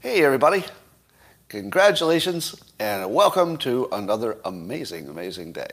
[0.00, 0.64] Hey, everybody.
[1.48, 5.68] Congratulations and welcome to another amazing, amazing day.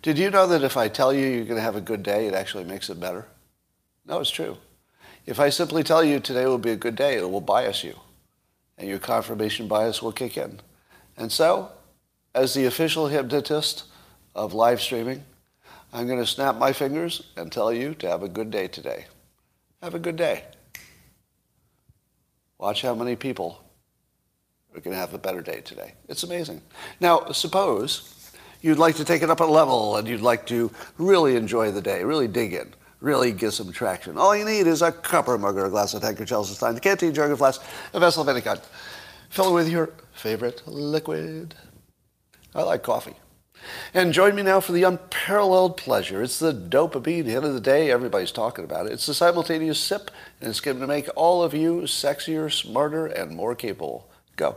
[0.00, 2.28] Did you know that if I tell you you're going to have a good day,
[2.28, 3.26] it actually makes it better?
[4.06, 4.56] No, it's true.
[5.26, 7.94] If I simply tell you today will be a good day, it will bias you,
[8.78, 10.60] and your confirmation bias will kick in.
[11.14, 11.72] And so,
[12.34, 13.84] as the official hypnotist
[14.34, 15.24] of live streaming,
[15.92, 19.06] I'm going to snap my fingers and tell you to have a good day today.
[19.82, 20.44] Have a good day.
[22.58, 23.64] Watch how many people
[24.74, 25.94] are going to have a better day today.
[26.08, 26.60] It's amazing.
[27.00, 31.36] Now, suppose you'd like to take it up a level and you'd like to really
[31.36, 34.18] enjoy the day, really dig in, really get some traction.
[34.18, 36.24] All you need is a cup or a mug or a glass, of tank or
[36.24, 37.62] chalice, stein, a canteen, jug, or flask,
[37.94, 38.60] a vessel of any kind.
[39.30, 41.54] Fill it with your favorite liquid.
[42.54, 43.14] I like coffee.
[43.94, 46.22] And join me now for the unparalleled pleasure.
[46.22, 47.90] It's the dopamine hit of the day.
[47.90, 48.92] Everybody's talking about it.
[48.92, 53.34] It's the simultaneous sip, and it's going to make all of you sexier, smarter, and
[53.34, 54.10] more capable.
[54.36, 54.56] Go.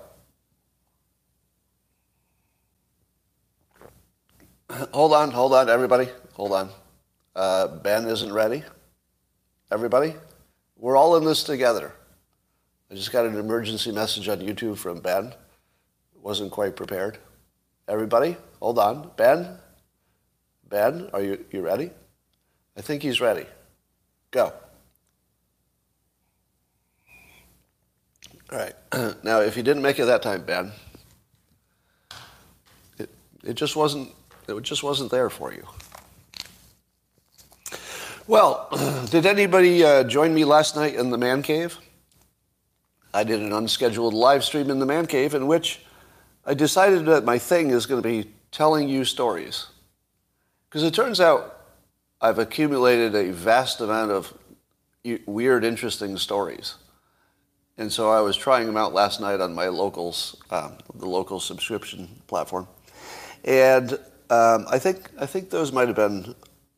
[4.93, 6.07] Hold on, hold on, everybody.
[6.33, 6.69] Hold on.
[7.35, 8.63] Uh, ben isn't ready.
[9.71, 10.15] Everybody,
[10.77, 11.93] we're all in this together.
[12.89, 15.33] I just got an emergency message on YouTube from Ben.
[16.21, 17.17] Wasn't quite prepared.
[17.91, 19.11] Everybody, hold on.
[19.17, 19.57] Ben?
[20.69, 21.89] Ben, are you, you ready?
[22.77, 23.45] I think he's ready.
[24.31, 24.53] Go.
[28.49, 28.73] All right.
[29.25, 30.71] now, if you didn't make it that time, Ben,
[32.97, 33.09] it,
[33.43, 34.09] it just wasn't
[34.47, 35.67] it just wasn't there for you.
[38.25, 38.69] Well,
[39.11, 41.77] did anybody uh, join me last night in the man cave?
[43.13, 45.81] I did an unscheduled live stream in the man cave in which
[46.45, 49.67] I decided that my thing is going to be telling you stories.
[50.69, 51.65] Because it turns out
[52.19, 54.33] I've accumulated a vast amount of
[55.25, 56.75] weird, interesting stories.
[57.77, 61.39] And so I was trying them out last night on my locals, um, the local
[61.39, 62.67] subscription platform.
[63.43, 63.93] And
[64.29, 66.35] um, I think I think those might have been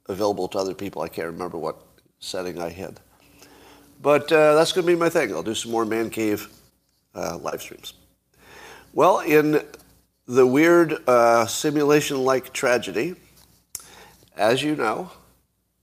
[0.07, 1.01] available to other people.
[1.01, 1.77] I can't remember what
[2.19, 2.99] setting I had.
[4.01, 5.33] But uh, that's going to be my thing.
[5.33, 6.47] I'll do some more Man Cave
[7.15, 7.93] uh, live streams.
[8.95, 9.59] Well, in
[10.27, 13.15] the weird uh, simulation like tragedy,
[14.37, 15.09] as you know,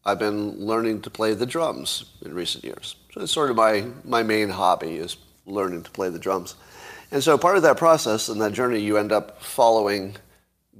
[0.04, 2.94] I've been learning to play the drums in recent years.
[3.12, 6.54] So it's sort of my, my main hobby is learning to play the drums.
[7.10, 10.16] And so part of that process and that journey, you end up following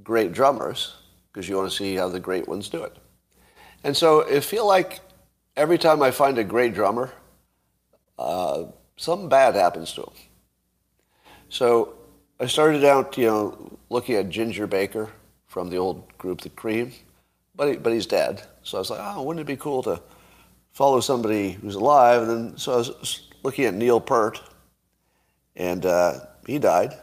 [0.01, 0.95] great drummers
[1.33, 2.95] because you want to see how the great ones do it.
[3.83, 5.01] And so I feel like
[5.57, 7.11] every time I find a great drummer,
[8.17, 10.13] uh, something bad happens to him.
[11.49, 11.95] So
[12.41, 15.11] I started out, you know, looking at Ginger Baker
[15.45, 16.91] from the old group The Cream,
[17.55, 18.41] but he, but he's dead.
[18.63, 20.01] So I was like, oh, wouldn't it be cool to
[20.71, 22.23] follow somebody who's alive?
[22.23, 24.41] And then so I was looking at Neil Peart,
[25.55, 26.95] and uh, he died.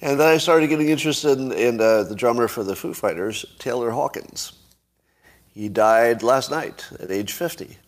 [0.00, 3.44] And then I started getting interested in, in uh, the drummer for the Foo Fighters,
[3.60, 4.54] Taylor Hawkins.
[5.46, 7.78] He died last night at age 50.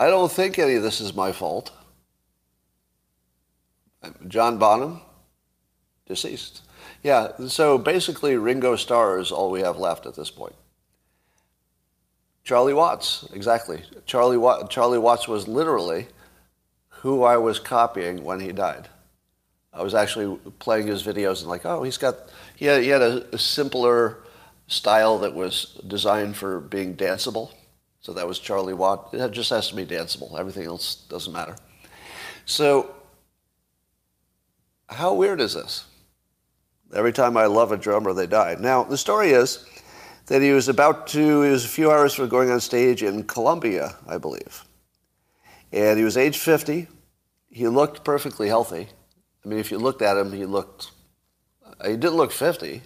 [0.00, 1.70] I don't think any of this is my fault.
[4.26, 5.00] John Bonham,
[6.06, 6.62] deceased.
[7.02, 10.54] Yeah, so basically Ringo Starr is all we have left at this point.
[12.44, 13.82] Charlie Watts, exactly.
[14.04, 16.08] Charlie, Charlie Watts was literally
[16.88, 18.88] who I was copying when he died.
[19.72, 22.16] I was actually playing his videos and like, oh, he's got,
[22.54, 24.18] he had, he had a, a simpler
[24.66, 27.52] style that was designed for being danceable.
[28.00, 29.08] So that was Charlie Watt.
[29.12, 30.38] It just has to be danceable.
[30.38, 31.56] Everything else doesn't matter.
[32.44, 32.94] So
[34.88, 35.84] how weird is this?
[36.94, 38.56] Every time I love a drummer, they die.
[38.58, 39.66] Now, the story is
[40.26, 43.24] that he was about to, he was a few hours from going on stage in
[43.24, 44.64] Colombia, I believe.
[45.72, 46.86] And he was age 50.
[47.50, 48.88] He looked perfectly healthy.
[49.44, 50.92] I mean, if you looked at him, he looked,
[51.84, 52.82] he didn't look 50,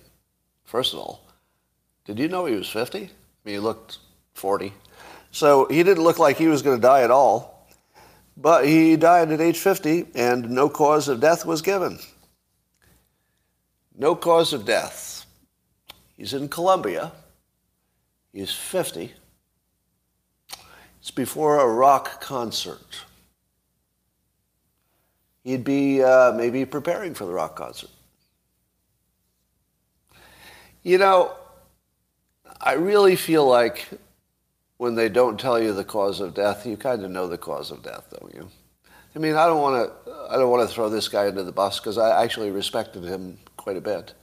[0.64, 1.28] first of all.
[2.06, 2.98] Did you know he was 50?
[2.98, 3.10] I
[3.44, 3.98] mean, he looked
[4.32, 4.72] 40.
[5.30, 7.68] So he didn't look like he was going to die at all.
[8.36, 11.98] But he died at age 50, and no cause of death was given.
[13.98, 15.26] No cause of death.
[16.16, 17.10] He's in Colombia.
[18.32, 19.12] He's 50.
[21.00, 23.04] It's before a rock concert.
[25.42, 27.90] He'd be uh, maybe preparing for the rock concert.
[30.84, 31.34] You know,
[32.60, 33.88] I really feel like
[34.76, 37.72] when they don't tell you the cause of death, you kind of know the cause
[37.72, 38.48] of death, don't you?
[39.18, 40.12] I mean, I don't want to.
[40.30, 43.38] I don't want to throw this guy into the bus because I actually respected him
[43.56, 44.14] quite a bit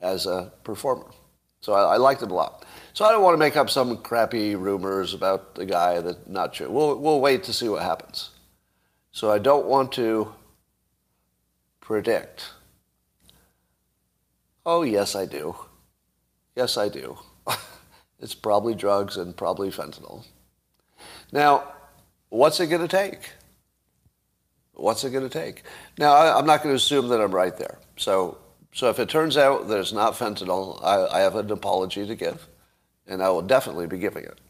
[0.00, 1.06] as a performer.
[1.60, 2.64] So I, I liked him a lot.
[2.92, 6.56] So I don't want to make up some crappy rumors about the guy that not
[6.56, 6.68] sure.
[6.68, 8.30] We'll, we'll wait to see what happens.
[9.12, 10.34] So I don't want to
[11.80, 12.50] predict.
[14.66, 15.54] Oh, yes, I do.
[16.56, 17.16] Yes, I do.
[18.18, 20.24] it's probably drugs and probably fentanyl.
[21.30, 21.74] Now,
[22.30, 23.30] what's it going to take?
[24.82, 25.62] What's it going to take?
[25.96, 27.78] Now, I, am not going to assume that I'm right there.
[27.96, 28.38] So,
[28.72, 32.16] so if it turns out that it's not fentanyl, I, I have an apology to
[32.16, 32.48] give,
[33.06, 34.40] and I will definitely be giving it.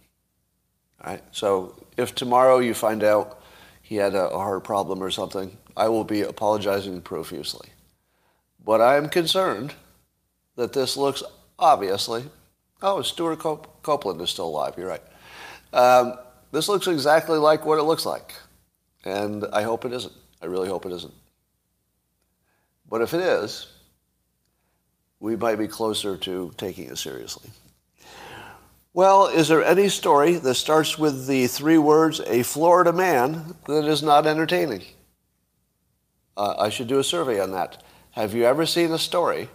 [1.04, 1.22] All right.
[1.32, 3.42] So if tomorrow you find out
[3.82, 7.68] he had a, a heart problem or something, I will be apologizing profusely.
[8.64, 9.74] But I am concerned
[10.56, 11.22] that this looks
[11.58, 12.24] obviously.
[12.80, 14.76] Oh, Stewart Copeland is still alive.
[14.78, 15.02] You're right.
[15.74, 16.14] Um,
[16.52, 18.32] this looks exactly like what it looks like.
[19.04, 20.21] And I hope it isn't.
[20.42, 21.14] I really hope it isn't.
[22.88, 23.68] But if it is,
[25.20, 27.50] we might be closer to taking it seriously.
[28.92, 33.86] Well, is there any story that starts with the three words, a Florida man, that
[33.86, 34.82] is not entertaining?
[36.36, 37.82] Uh, I should do a survey on that.
[38.10, 39.48] Have you ever seen a story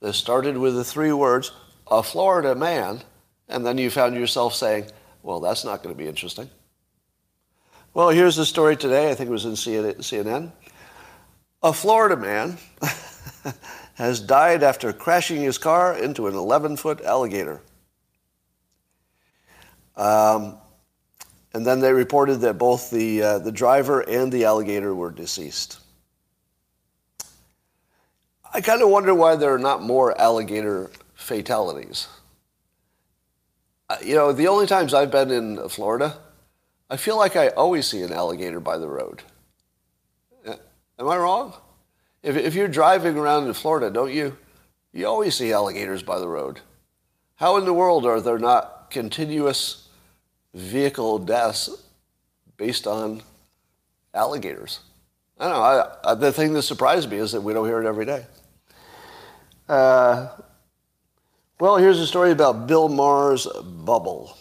[0.00, 1.50] that started with the three words,
[1.90, 3.00] a Florida man,
[3.48, 4.84] and then you found yourself saying,
[5.22, 6.48] well, that's not going to be interesting?
[7.98, 9.10] Well, here's the story today.
[9.10, 10.52] I think it was in CNN.
[11.64, 12.56] A Florida man
[13.94, 17.60] has died after crashing his car into an 11 foot alligator.
[19.96, 20.58] Um,
[21.52, 25.80] and then they reported that both the, uh, the driver and the alligator were deceased.
[28.54, 32.06] I kind of wonder why there are not more alligator fatalities.
[33.90, 36.16] Uh, you know, the only times I've been in Florida,
[36.90, 39.22] I feel like I always see an alligator by the road.
[40.98, 41.54] Am I wrong?
[42.22, 44.36] If, if you're driving around in Florida, don't you?
[44.92, 46.60] You always see alligators by the road.
[47.36, 49.88] How in the world are there not continuous
[50.54, 51.70] vehicle deaths
[52.56, 53.22] based on
[54.12, 54.80] alligators?
[55.38, 55.62] I don't know.
[55.62, 58.26] I, I, the thing that surprised me is that we don't hear it every day.
[59.68, 60.28] Uh,
[61.60, 64.36] well, here's a story about Bill Maher's bubble.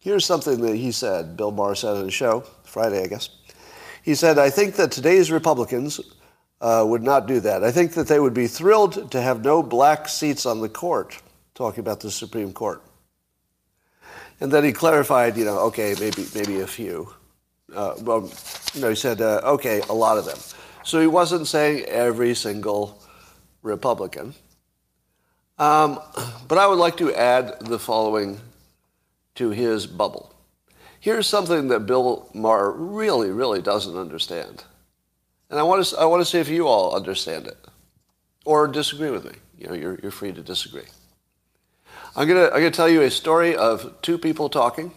[0.00, 3.28] Here's something that he said, Bill Maher said on the show, Friday, I guess.
[4.02, 6.00] He said, I think that today's Republicans
[6.62, 7.62] uh, would not do that.
[7.62, 11.20] I think that they would be thrilled to have no black seats on the court,
[11.54, 12.82] talking about the Supreme Court.
[14.40, 17.12] And then he clarified, you know, okay, maybe, maybe a few.
[17.74, 18.32] Uh, well,
[18.80, 20.38] know, he said, uh, okay, a lot of them.
[20.82, 23.02] So he wasn't saying every single
[23.62, 24.32] Republican.
[25.58, 26.00] Um,
[26.48, 28.40] but I would like to add the following
[29.40, 30.34] to his bubble.
[31.00, 34.64] Here's something that Bill Maher really, really doesn't understand.
[35.48, 37.56] And I want to, I want to see if you all understand it
[38.44, 39.32] or disagree with me.
[39.56, 40.84] You know, you're, you're free to disagree.
[42.14, 44.92] I'm going to, I'm going to tell you a story of two people talking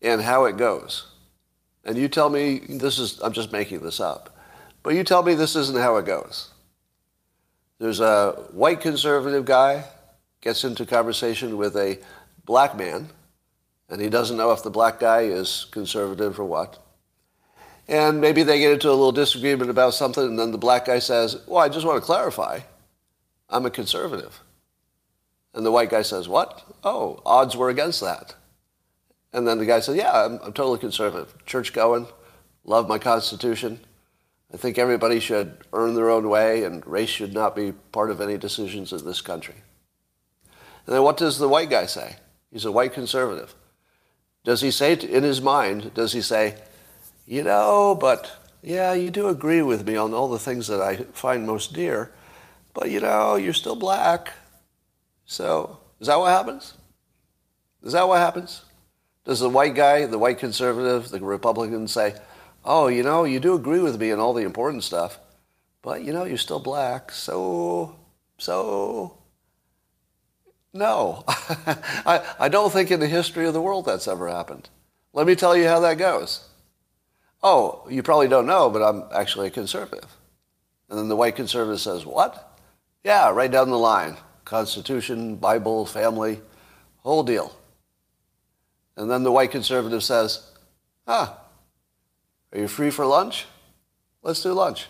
[0.00, 1.06] and how it goes.
[1.84, 4.34] And you tell me this is, I'm just making this up,
[4.82, 6.52] but you tell me this isn't how it goes.
[7.78, 9.84] There's a white conservative guy
[10.40, 11.98] gets into conversation with a
[12.50, 13.08] black man,
[13.88, 16.82] and he doesn't know if the black guy is conservative or what.
[17.86, 20.98] And maybe they get into a little disagreement about something, and then the black guy
[20.98, 22.58] says, Well, I just want to clarify,
[23.48, 24.40] I'm a conservative.
[25.54, 26.64] And the white guy says, What?
[26.82, 28.34] Oh, odds were against that.
[29.32, 31.32] And then the guy says, Yeah, I'm, I'm totally conservative.
[31.46, 32.08] Church going,
[32.64, 33.78] love my Constitution.
[34.52, 38.20] I think everybody should earn their own way, and race should not be part of
[38.20, 39.62] any decisions in this country.
[40.86, 42.16] And then what does the white guy say?
[42.52, 43.54] He's a white conservative.
[44.44, 46.56] Does he say in his mind, does he say,
[47.26, 50.96] you know, but yeah, you do agree with me on all the things that I
[50.96, 52.12] find most dear,
[52.74, 54.32] but you know, you're still black.
[55.26, 56.74] So, is that what happens?
[57.82, 58.62] Is that what happens?
[59.24, 62.14] Does the white guy, the white conservative, the Republican say,
[62.64, 65.18] oh, you know, you do agree with me on all the important stuff,
[65.82, 67.96] but you know, you're still black, so,
[68.38, 69.19] so,
[70.72, 74.68] no, I, I don't think in the history of the world that's ever happened.
[75.12, 76.46] Let me tell you how that goes.
[77.42, 80.16] Oh, you probably don't know, but I'm actually a conservative.
[80.88, 82.58] And then the white conservative says, What?
[83.02, 86.40] Yeah, right down the line Constitution, Bible, family,
[86.98, 87.56] whole deal.
[88.96, 90.50] And then the white conservative says,
[91.06, 91.38] Ah,
[92.52, 93.46] are you free for lunch?
[94.22, 94.88] Let's do lunch.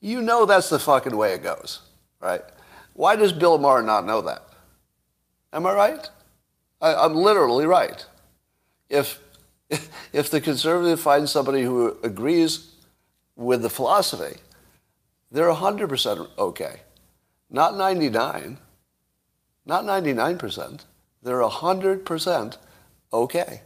[0.00, 1.80] You know that's the fucking way it goes,
[2.20, 2.42] right?
[2.94, 4.42] Why does Bill Maher not know that?
[5.52, 6.10] Am I right?
[6.80, 8.04] I, am literally right.
[8.88, 9.20] If,
[10.12, 12.74] if the conservative finds somebody who agrees
[13.36, 14.40] with the philosophy,
[15.30, 16.80] they're 100% okay.
[17.50, 18.58] Not 99,
[19.66, 20.84] Not 99%.
[21.22, 22.56] They're 100%
[23.12, 23.62] okay.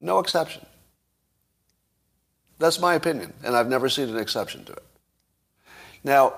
[0.00, 0.66] No exception.
[2.58, 4.84] That's my opinion, and I've never seen an exception to it.
[6.04, 6.34] Now,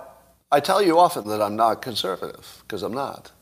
[0.55, 3.33] I tell you often that I'm not conservative, because I'm not.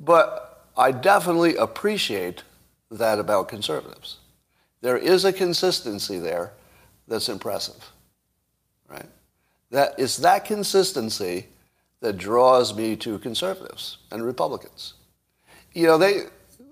[0.00, 2.42] But I definitely appreciate
[2.90, 4.16] that about conservatives.
[4.80, 6.52] There is a consistency there
[7.06, 7.92] that's impressive,
[8.88, 9.06] right?
[9.70, 11.46] That it's that consistency
[12.00, 14.94] that draws me to conservatives and Republicans.
[15.74, 16.22] You know, they.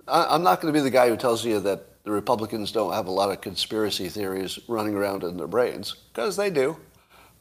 [0.09, 2.93] I, I'm not going to be the guy who tells you that the Republicans don't
[2.93, 6.77] have a lot of conspiracy theories running around in their brains, because they do.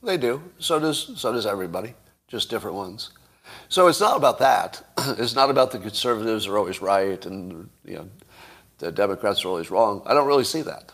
[0.04, 0.44] They do.
[0.60, 1.96] So does so does everybody,
[2.28, 3.12] just different ones.
[3.70, 4.84] So it's not about that.
[5.18, 8.10] It's not about the conservatives are always right and you know
[8.78, 10.02] the Democrats are always wrong.
[10.06, 10.92] I don't really see that.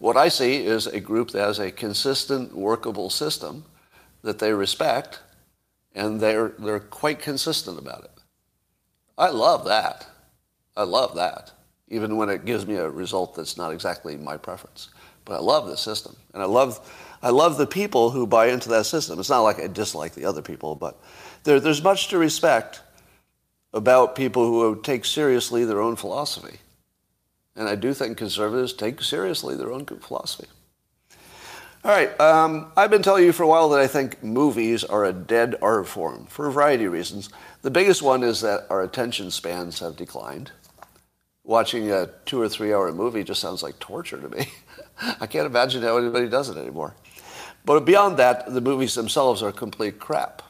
[0.00, 3.64] What I see is a group that has a consistent, workable system
[4.22, 5.20] that they respect,
[5.94, 8.10] and they're, they're quite consistent about it.
[9.18, 10.06] I love that.
[10.76, 11.52] I love that,
[11.88, 14.88] even when it gives me a result that's not exactly my preference.
[15.26, 16.80] But I love the system, and I love,
[17.22, 19.18] I love the people who buy into that system.
[19.18, 20.98] It's not like I dislike the other people, but
[21.44, 22.80] there, there's much to respect
[23.72, 26.58] about people who take seriously their own philosophy.
[27.54, 30.48] And I do think conservatives take seriously their own philosophy.
[31.82, 35.06] All right, um, I've been telling you for a while that I think movies are
[35.06, 37.30] a dead art form for a variety of reasons.
[37.62, 40.52] The biggest one is that our attention spans have declined.
[41.42, 44.48] Watching a two or three hour movie just sounds like torture to me.
[45.20, 46.94] I can't imagine how anybody does it anymore.
[47.64, 50.42] But beyond that, the movies themselves are complete crap.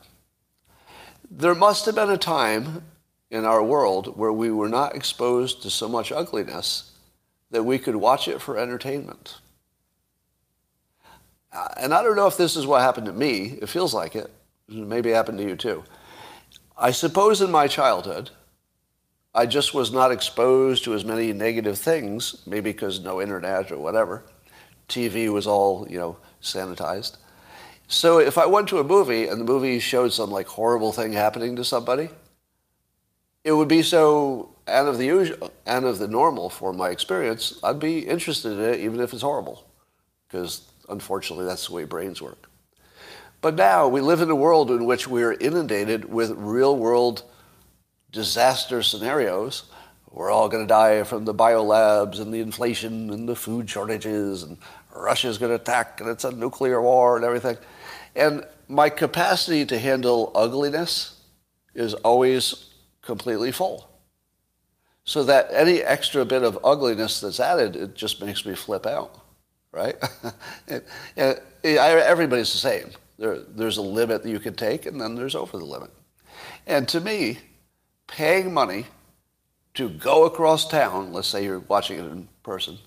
[1.30, 2.84] There must have been a time
[3.30, 6.92] in our world where we were not exposed to so much ugliness
[7.50, 9.38] that we could watch it for entertainment.
[11.52, 13.58] Uh, and I don't know if this is what happened to me.
[13.60, 14.30] It feels like it.
[14.68, 15.84] Maybe it happened to you too.
[16.76, 18.30] I suppose in my childhood,
[19.34, 23.78] I just was not exposed to as many negative things, maybe because no internet or
[23.78, 24.24] whatever.
[24.88, 27.16] TV was all, you know, sanitized.
[27.88, 31.12] So if I went to a movie and the movie showed some like horrible thing
[31.12, 32.10] happening to somebody,
[33.42, 37.58] it would be so out of the usual, out of the normal for my experience.
[37.64, 39.66] I'd be interested in it even if it's horrible,
[40.28, 42.48] because unfortunately that's the way brains work.
[43.40, 47.22] But now we live in a world in which we're inundated with real world
[48.12, 49.64] disaster scenarios.
[50.10, 54.42] We're all going to die from the biolabs and the inflation and the food shortages
[54.42, 54.58] and
[54.94, 57.56] Russia's going to attack and it's a nuclear war and everything.
[58.14, 61.20] And my capacity to handle ugliness
[61.74, 62.70] is always
[63.02, 63.88] completely full.
[65.04, 69.20] So that any extra bit of ugliness that's added, it just makes me flip out,
[69.72, 69.96] right?
[70.68, 70.82] and,
[71.16, 72.90] and everybody's the same.
[73.18, 75.90] There, there's a limit that you can take, and then there's over the limit.
[76.66, 77.38] And to me,
[78.06, 78.86] paying money
[79.74, 82.78] to go across town, let's say you're watching it in person,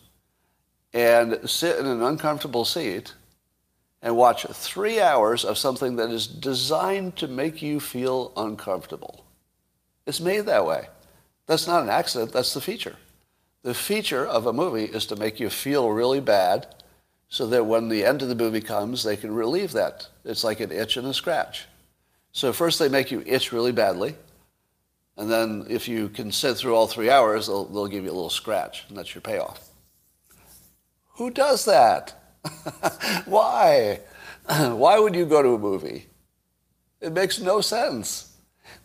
[0.93, 3.13] and sit in an uncomfortable seat
[4.01, 9.23] and watch three hours of something that is designed to make you feel uncomfortable
[10.05, 10.87] it's made that way.
[11.45, 12.95] That's not an accident, that's the feature.
[13.63, 16.67] The feature of a movie is to make you feel really bad
[17.29, 20.07] so that when the end of the movie comes, they can relieve that.
[20.25, 21.65] It's like an itch and a scratch.
[22.31, 24.15] So first they make you itch really badly,
[25.17, 28.13] and then if you can sit through all three hours, they'll, they'll give you a
[28.13, 29.69] little scratch, and that's your payoff.
[31.13, 32.13] Who does that?
[33.25, 33.99] Why?
[34.47, 36.07] Why would you go to a movie?
[37.01, 38.35] It makes no sense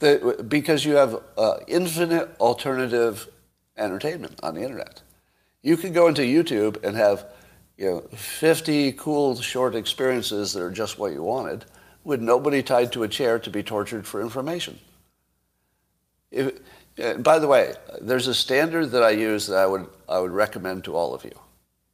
[0.01, 3.29] the, because you have uh, infinite alternative
[3.77, 5.03] entertainment on the internet.
[5.63, 7.27] You can go into YouTube and have
[7.77, 11.65] you know, 50 cool short experiences that are just what you wanted
[12.05, 14.79] with nobody tied to a chair to be tortured for information.
[16.31, 16.59] If,
[17.19, 20.85] by the way, there's a standard that I use that I would, I would recommend
[20.85, 21.39] to all of you.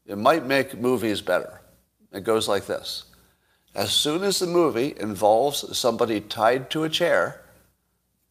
[0.06, 1.61] It might make movies better.
[2.12, 3.04] It goes like this.
[3.75, 7.42] As soon as the movie involves somebody tied to a chair,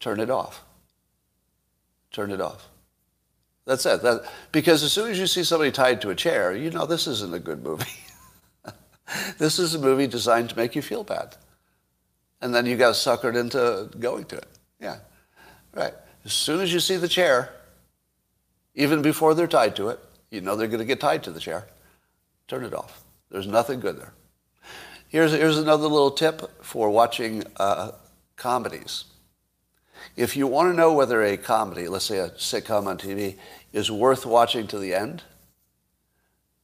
[0.00, 0.64] turn it off.
[2.12, 2.68] Turn it off.
[3.66, 4.02] That's it.
[4.02, 7.06] That, because as soon as you see somebody tied to a chair, you know this
[7.06, 7.84] isn't a good movie.
[9.38, 11.36] this is a movie designed to make you feel bad.
[12.40, 14.48] And then you got suckered into going to it.
[14.80, 14.98] Yeah.
[15.72, 15.94] Right.
[16.24, 17.50] As soon as you see the chair,
[18.74, 20.00] even before they're tied to it,
[20.34, 21.66] you know they're going to get tied to the chair.
[22.48, 23.02] Turn it off.
[23.30, 24.12] There's nothing good there.
[25.08, 27.92] Here's, here's another little tip for watching uh,
[28.36, 29.04] comedies.
[30.16, 33.36] If you want to know whether a comedy, let's say a sitcom on TV,
[33.72, 35.22] is worth watching to the end,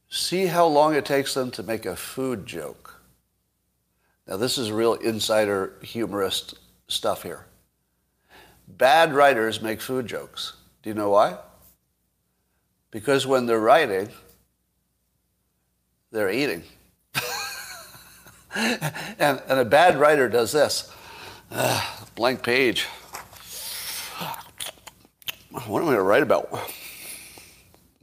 [0.09, 3.01] see how long it takes them to make a food joke.
[4.27, 7.45] Now, this is real insider humorist stuff here.
[8.67, 10.53] bad writers make food jokes.
[10.83, 11.37] Do you know why?
[12.91, 14.09] Because when they're writing,
[16.11, 16.63] they're eating.
[18.55, 20.91] and, and a bad writer does this
[22.15, 22.85] blank page.
[25.51, 26.49] What am I going to write about?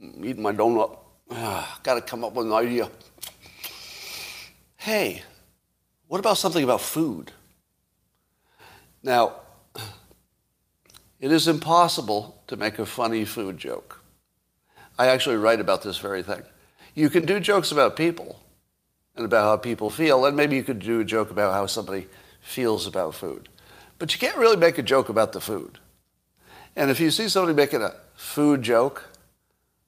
[0.01, 0.97] I'm eating my donut.
[1.83, 2.89] Got to come up with an idea.
[4.77, 5.23] Hey,
[6.07, 7.31] what about something about food?
[9.03, 9.35] Now,
[11.19, 13.98] it is impossible to make a funny food joke.
[14.99, 16.43] I actually write about this very thing.
[16.93, 18.37] You can do jokes about people
[19.15, 22.07] and about how people feel, and maybe you could do a joke about how somebody
[22.41, 23.47] feels about food.
[23.97, 25.79] But you can't really make a joke about the food.
[26.75, 29.05] And if you see somebody making a food joke,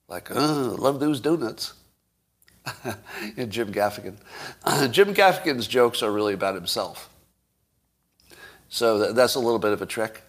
[0.07, 1.73] like, oh, love those donuts,
[3.35, 4.15] Jim Gaffigan.
[4.91, 7.09] Jim Gaffigan's jokes are really about himself.
[8.69, 10.21] So that's a little bit of a trick.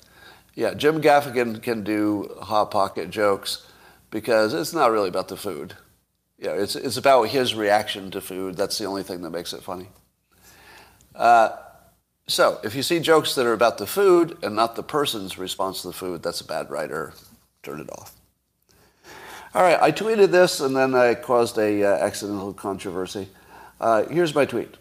[0.56, 3.64] Yeah, Jim Gaffigan can do hot pocket jokes
[4.12, 5.74] because it's not really about the food.
[6.38, 8.56] Yeah, it's, it's about his reaction to food.
[8.56, 9.88] That's the only thing that makes it funny.
[11.14, 11.56] Uh,
[12.28, 15.82] so if you see jokes that are about the food and not the person's response
[15.82, 17.14] to the food, that's a bad writer.
[17.62, 18.14] Turn it off.
[19.54, 23.28] All right, I tweeted this and then I caused a uh, accidental controversy.
[23.80, 24.76] Uh, here's my tweet.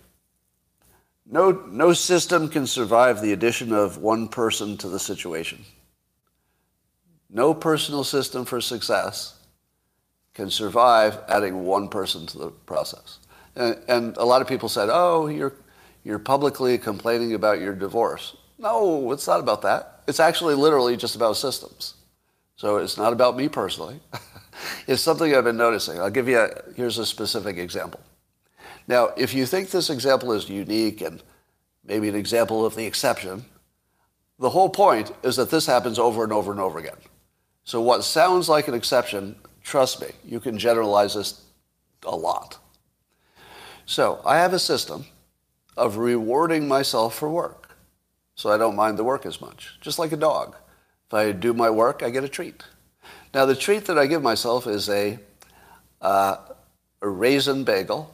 [1.26, 5.64] No, no system can survive the addition of one person to the situation.
[7.34, 9.38] No personal system for success
[10.34, 13.20] can survive adding one person to the process.
[13.56, 15.54] And, and, a lot of people said, oh, you're,
[16.04, 18.36] you're publicly complaining about your divorce.
[18.58, 20.04] No, it's not about that.
[20.08, 21.96] It's actually literally just about systems.
[22.56, 24.00] So it's not about me personally.
[24.88, 26.00] it's something I've been noticing.
[26.00, 28.00] I'll give you a, here's a specific example.
[28.88, 31.22] Now, if you think this example is unique and
[31.84, 33.46] maybe an example of the exception,
[34.40, 36.98] the whole point is that this happens over and over and over again.
[37.64, 41.44] So what sounds like an exception, trust me, you can generalize this
[42.06, 42.58] a lot.
[43.86, 45.06] So I have a system
[45.78, 47.78] of rewarding myself for work.
[48.36, 50.56] So I don't mind the work as much, just like a dog.
[51.08, 52.64] If I do my work, I get a treat.
[53.34, 55.20] Now the treat that I give myself is a,
[56.02, 56.38] uh,
[57.02, 58.14] a raisin bagel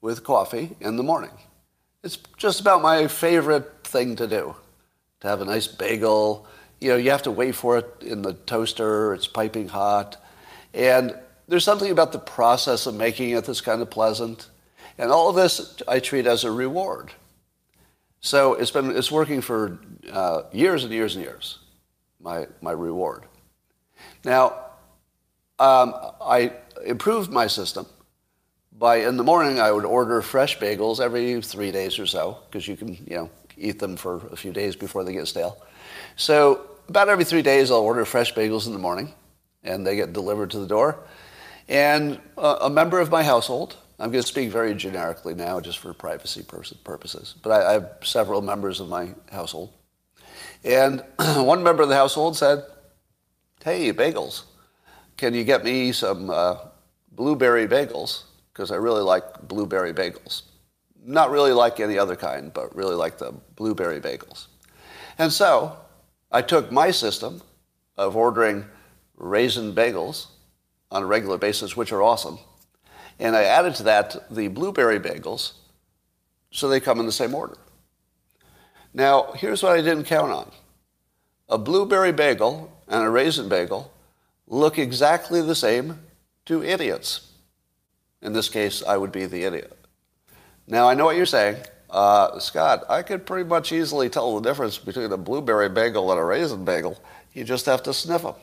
[0.00, 1.30] with coffee in the morning.
[2.02, 4.54] It's just about my favorite thing to do,
[5.20, 6.46] to have a nice bagel.
[6.86, 9.12] You know, you have to wait for it in the toaster.
[9.12, 10.22] It's piping hot.
[10.72, 11.16] And
[11.48, 14.48] there's something about the process of making it that's kind of pleasant.
[14.96, 17.10] And all of this I treat as a reward.
[18.20, 19.80] So it's been it's working for
[20.12, 21.58] uh, years and years and years.
[22.20, 23.24] My my reward.
[24.24, 24.54] Now,
[25.58, 26.52] um, I
[26.84, 27.86] improved my system
[28.70, 32.68] by in the morning I would order fresh bagels every three days or so because
[32.68, 35.60] you can you know eat them for a few days before they get stale.
[36.14, 39.12] So about every three days I'll order fresh bagels in the morning,
[39.62, 40.98] and they get delivered to the door.
[41.68, 45.78] And a, a member of my household, I'm going to speak very generically now just
[45.78, 49.72] for privacy purposes, but I, I have several members of my household.
[50.64, 52.64] And one member of the household said,
[53.64, 54.42] "Hey, bagels,
[55.16, 56.56] can you get me some uh,
[57.12, 58.24] blueberry bagels?"
[58.56, 60.42] because I really like blueberry bagels.
[61.04, 64.46] Not really like any other kind, but really like the blueberry bagels.
[65.18, 65.76] And so
[66.30, 67.42] I took my system
[67.96, 68.66] of ordering
[69.16, 70.26] raisin bagels
[70.90, 72.38] on a regular basis, which are awesome,
[73.18, 75.52] and I added to that the blueberry bagels
[76.50, 77.56] so they come in the same order.
[78.94, 80.50] Now, here's what I didn't count on.
[81.48, 83.92] A blueberry bagel and a raisin bagel
[84.46, 86.00] look exactly the same
[86.46, 87.32] to idiots.
[88.22, 89.76] In this case, I would be the idiot.
[90.66, 91.56] Now, I know what you're saying.
[91.88, 96.20] Uh, Scott, I could pretty much easily tell the difference between a blueberry bagel and
[96.20, 97.00] a raisin bagel.
[97.32, 98.34] You just have to sniff them.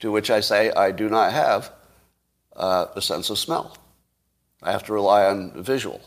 [0.00, 1.72] To which I say, I do not have
[2.54, 3.76] uh, a sense of smell.
[4.62, 6.00] I have to rely on visual.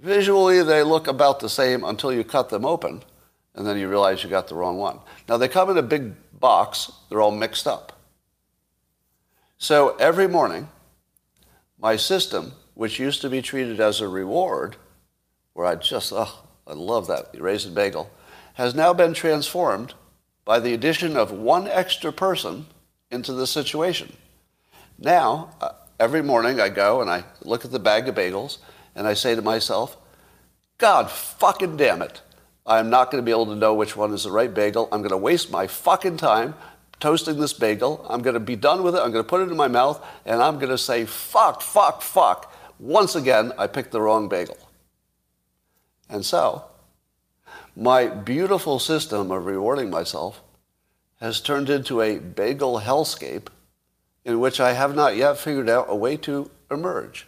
[0.00, 3.02] Visually, they look about the same until you cut them open,
[3.54, 4.98] and then you realize you got the wrong one.
[5.28, 8.00] Now, they come in a big box, they're all mixed up.
[9.58, 10.68] So every morning,
[11.78, 14.76] my system, which used to be treated as a reward,
[15.54, 18.10] where I just, oh, I love that raisin bagel,
[18.54, 19.94] has now been transformed
[20.44, 22.66] by the addition of one extra person
[23.10, 24.14] into the situation.
[24.98, 28.58] Now, uh, every morning I go and I look at the bag of bagels
[28.94, 29.96] and I say to myself,
[30.78, 32.22] God fucking damn it.
[32.66, 34.88] I'm not going to be able to know which one is the right bagel.
[34.92, 36.54] I'm going to waste my fucking time
[37.00, 38.06] toasting this bagel.
[38.08, 38.98] I'm going to be done with it.
[38.98, 42.00] I'm going to put it in my mouth, and I'm going to say, fuck, fuck,
[42.00, 42.54] fuck.
[42.78, 44.56] Once again, I picked the wrong bagel.
[46.12, 46.66] And so,
[47.74, 50.42] My beautiful system of rewarding myself
[51.20, 53.46] has turned into a bagel hellscape
[54.22, 57.26] in which I have not yet figured out a way to emerge.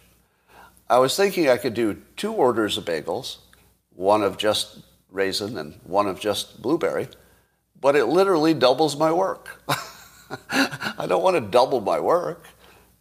[0.87, 3.37] I was thinking I could do two orders of bagels,
[3.95, 4.77] one of just
[5.09, 7.07] raisin and one of just blueberry,
[7.81, 9.63] but it literally doubles my work.
[10.51, 12.45] I don't want to double my work.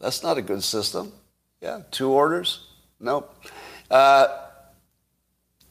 [0.01, 1.13] That's not a good system.
[1.61, 2.69] Yeah, two orders?
[2.99, 3.37] Nope.
[3.91, 4.44] Uh,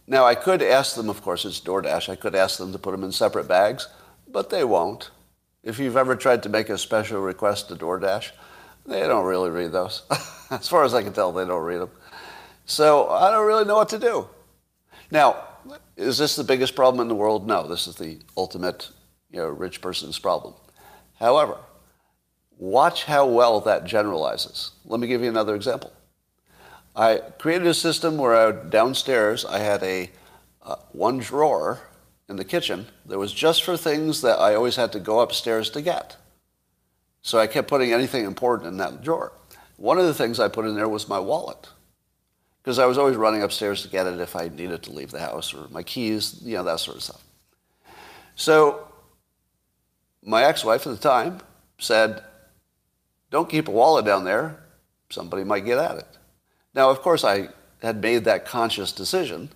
[0.06, 2.92] now, I could ask them, of course, it's DoorDash, I could ask them to put
[2.92, 3.88] them in separate bags,
[4.28, 5.12] but they won't.
[5.64, 8.32] If you've ever tried to make a special request to DoorDash,
[8.86, 10.04] they don't really read those.
[10.52, 11.92] as far as I can tell, they don't read them.
[12.66, 14.28] So I don't really know what to do.
[15.10, 15.38] Now,
[15.96, 17.48] is this the biggest problem in the world?
[17.48, 18.90] No, this is the ultimate
[19.32, 20.54] you know, rich person's problem.
[21.18, 21.58] However,
[22.58, 24.72] watch how well that generalizes.
[24.86, 25.94] Let me give you another example.
[26.96, 30.12] I created a system where I, downstairs I had a
[30.62, 31.80] uh, one drawer
[32.30, 35.70] in the kitchen that was just for things that I always had to go upstairs
[35.72, 36.16] to get.
[37.22, 39.34] So I kept putting anything important in that drawer.
[39.78, 41.70] One of the things I put in there was my wallet
[42.62, 45.20] because I was always running upstairs to get it if I needed to leave the
[45.20, 47.24] house or my keys, you know, that sort of stuff.
[48.36, 48.88] So
[50.24, 51.42] my ex-wife at the time
[51.78, 52.24] said,
[53.32, 54.64] don't keep a wallet down there.
[55.10, 56.08] Somebody might get at it.
[56.74, 57.50] Now, of course, I
[57.82, 59.50] had made that conscious decision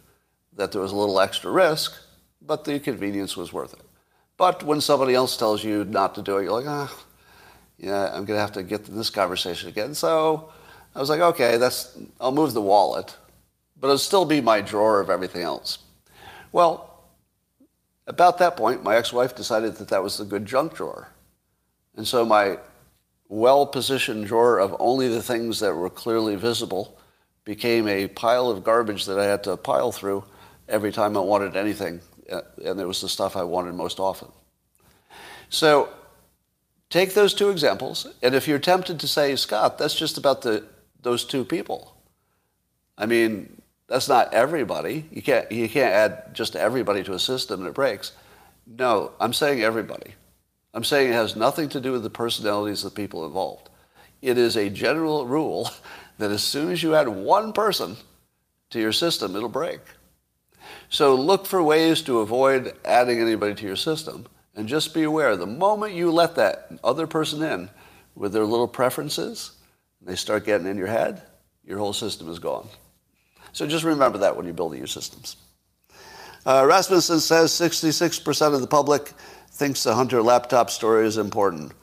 [0.53, 1.93] that there was a little extra risk,
[2.41, 3.81] but the convenience was worth it.
[4.37, 6.95] But when somebody else tells you not to do it, you're like, ah,
[7.77, 9.93] yeah, I'm going to have to get to this conversation again.
[9.95, 10.51] So
[10.95, 13.15] I was like, okay, that's, I'll move the wallet,
[13.79, 15.79] but it'll still be my drawer of everything else.
[16.51, 17.03] Well,
[18.05, 21.09] about that point, my ex-wife decided that that was the good junk drawer.
[21.95, 22.57] And so my
[23.27, 26.97] well-positioned drawer of only the things that were clearly visible
[27.47, 30.25] became a pile of garbage that I had to pile through
[30.67, 32.01] every time I wanted anything.
[32.29, 34.27] And it was the stuff I wanted most often.
[35.49, 35.87] So
[36.89, 40.65] take those two examples, and if you're tempted to say, Scott, that's just about the,
[41.01, 41.95] those two people.
[42.97, 45.05] I mean, that's not everybody.
[45.09, 48.11] You can't, you can't add just everybody to a system and it breaks.
[48.65, 50.15] No, I'm saying everybody.
[50.73, 53.69] I'm saying it has nothing to do with the personalities of the people involved.
[54.21, 55.71] It is a general rule
[56.17, 57.97] that as soon as you add one person
[58.69, 59.79] to your system, it'll break.
[60.89, 64.25] So look for ways to avoid adding anybody to your system.
[64.55, 67.69] And just be aware, the moment you let that other person in
[68.15, 69.51] with their little preferences,
[70.01, 71.21] they start getting in your head,
[71.63, 72.67] your whole system is gone.
[73.53, 75.37] So just remember that when you're building your systems.
[76.45, 79.11] Uh, Rasmussen says 66% of the public
[79.51, 81.73] thinks the Hunter laptop story is important.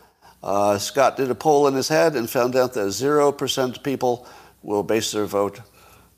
[0.45, 4.27] Uh, Scott did a poll in his head and found out that 0% people
[4.63, 5.63] will base their vote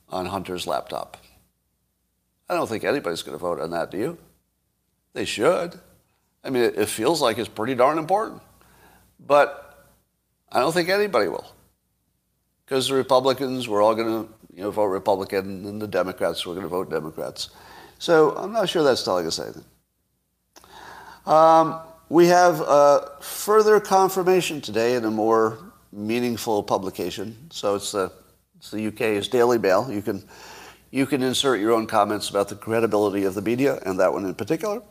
[0.09, 1.17] on Hunter's laptop.
[2.49, 4.19] I don't think anybody's going to vote on that, do you?
[5.13, 5.79] They should.
[6.43, 8.43] I mean, it, it feels like it's pretty darn important.
[9.25, 9.87] But
[10.51, 11.47] I don't think anybody will.
[12.65, 16.55] Because the Republicans were all going to you know, vote Republican and the Democrats were
[16.55, 17.51] going to vote Democrats.
[18.01, 19.65] So I'm not sure that's telling us anything.
[21.27, 25.59] Um, we have uh, further confirmation today in a more
[25.93, 27.37] meaningful publication.
[27.51, 28.13] So it's the,
[28.59, 29.91] it's the UK's Daily Mail.
[29.91, 30.23] You can,
[30.91, 34.25] you can insert your own comments about the credibility of the media and that one
[34.25, 34.83] in particular.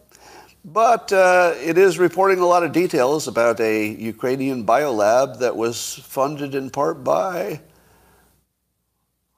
[0.66, 6.00] But uh, it is reporting a lot of details about a Ukrainian biolab that was
[6.04, 7.62] funded in part by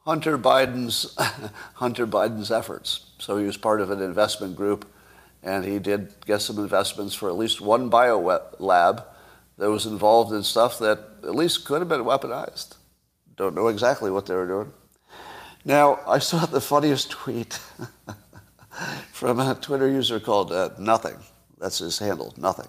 [0.06, 1.16] Hunter Biden's,
[1.74, 3.08] Hunter Biden's efforts.
[3.20, 4.90] So he was part of an investment group
[5.48, 8.20] and he did get some investments for at least one bio
[8.60, 9.04] lab
[9.58, 12.76] that was involved in stuff that at least could have been weaponized.
[13.38, 14.74] Don't know exactly what they were doing.
[15.64, 17.60] Now, I saw the funniest tweet
[19.14, 21.16] from a Twitter user called uh, Nothing.
[21.60, 22.68] That's his handle, Nothing.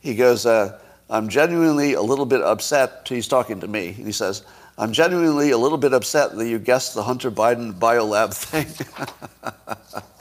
[0.00, 3.06] He goes, uh, I'm genuinely a little bit upset.
[3.06, 3.88] He's talking to me.
[3.88, 4.44] And he says,
[4.78, 8.66] I'm genuinely a little bit upset that you guessed the Hunter Biden biolab thing.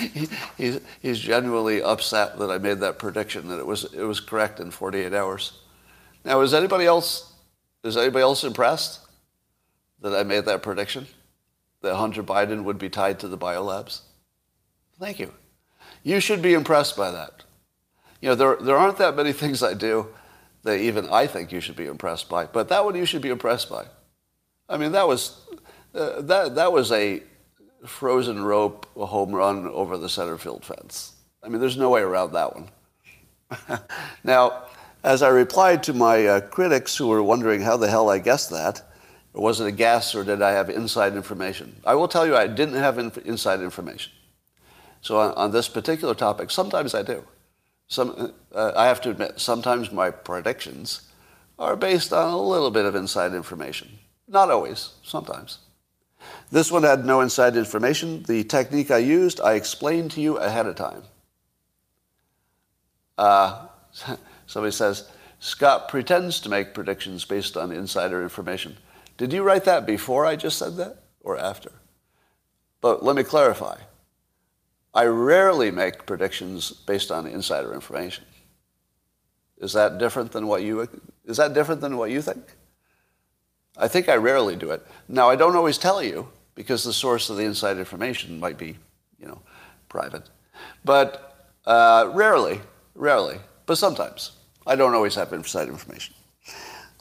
[0.00, 4.20] he, he's, he's genuinely upset that I made that prediction that it was it was
[4.20, 5.60] correct in 48 hours.
[6.24, 7.32] Now, is anybody else
[7.82, 9.00] is anybody else impressed
[10.00, 11.06] that I made that prediction
[11.82, 14.00] that Hunter Biden would be tied to the biolabs?
[14.98, 15.32] Thank you.
[16.02, 17.44] You should be impressed by that.
[18.20, 20.08] You know, there there aren't that many things I do
[20.62, 23.30] that even I think you should be impressed by, but that one you should be
[23.30, 23.86] impressed by.
[24.68, 25.46] I mean, that was
[25.94, 27.22] uh, that that was a
[27.86, 31.14] frozen rope a home run over the center field fence.
[31.42, 32.68] I mean, there's no way around that one.
[34.24, 34.64] now,
[35.02, 38.50] as I replied to my uh, critics who were wondering how the hell I guessed
[38.50, 38.82] that,
[39.32, 41.80] or was it a guess or did I have inside information?
[41.86, 44.12] I will tell you I didn't have inf- inside information.
[45.00, 47.24] So on, on this particular topic, sometimes I do.
[47.88, 51.08] Some, uh, I have to admit, sometimes my predictions
[51.58, 53.98] are based on a little bit of inside information.
[54.28, 55.58] Not always, sometimes.
[56.50, 58.24] This one had no inside information.
[58.24, 61.02] The technique I used, I explained to you ahead of time.
[63.16, 63.66] Uh,
[64.46, 65.08] somebody says,
[65.38, 68.76] Scott pretends to make predictions based on insider information.
[69.16, 71.72] Did you write that before I just said that or after?
[72.80, 73.78] But let me clarify.
[74.92, 78.24] I rarely make predictions based on insider information.
[79.58, 80.88] Is that different than what you
[81.24, 82.42] is that different than what you think?
[83.76, 84.84] I think I rarely do it.
[85.06, 88.76] Now I don't always tell you because the source of the inside information might be,
[89.18, 89.40] you know,
[89.88, 90.28] private.
[90.84, 92.60] But uh, rarely,
[92.94, 94.32] rarely, but sometimes.
[94.66, 96.14] I don't always have inside information.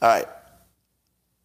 [0.02, 0.28] All right.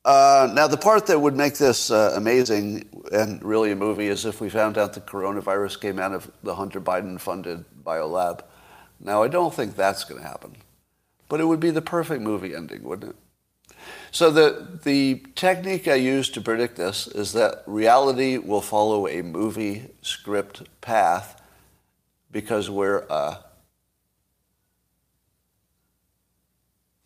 [0.05, 4.27] Uh, now, the part that would make this uh, amazing and really a movie is
[4.27, 8.43] if we found out the coronavirus came out of the Hunter Biden funded biolab.
[9.01, 10.57] Now, I don't think that's going to happen,
[11.29, 13.17] but it would be the perfect movie ending, wouldn't it?
[14.14, 19.22] So, the, the technique I use to predict this is that reality will follow a
[19.22, 21.42] movie script path
[22.31, 23.07] because we're.
[23.11, 23.38] Uh,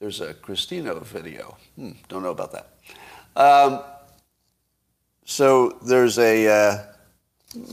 [0.00, 1.56] there's a Christina video.
[1.76, 2.74] Hmm, don't know about that.
[3.34, 3.82] Um,
[5.24, 6.84] so there's a, uh,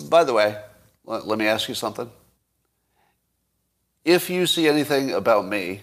[0.10, 0.58] by the way,
[1.04, 2.10] let, let me ask you something.
[4.06, 5.82] If you see anything about me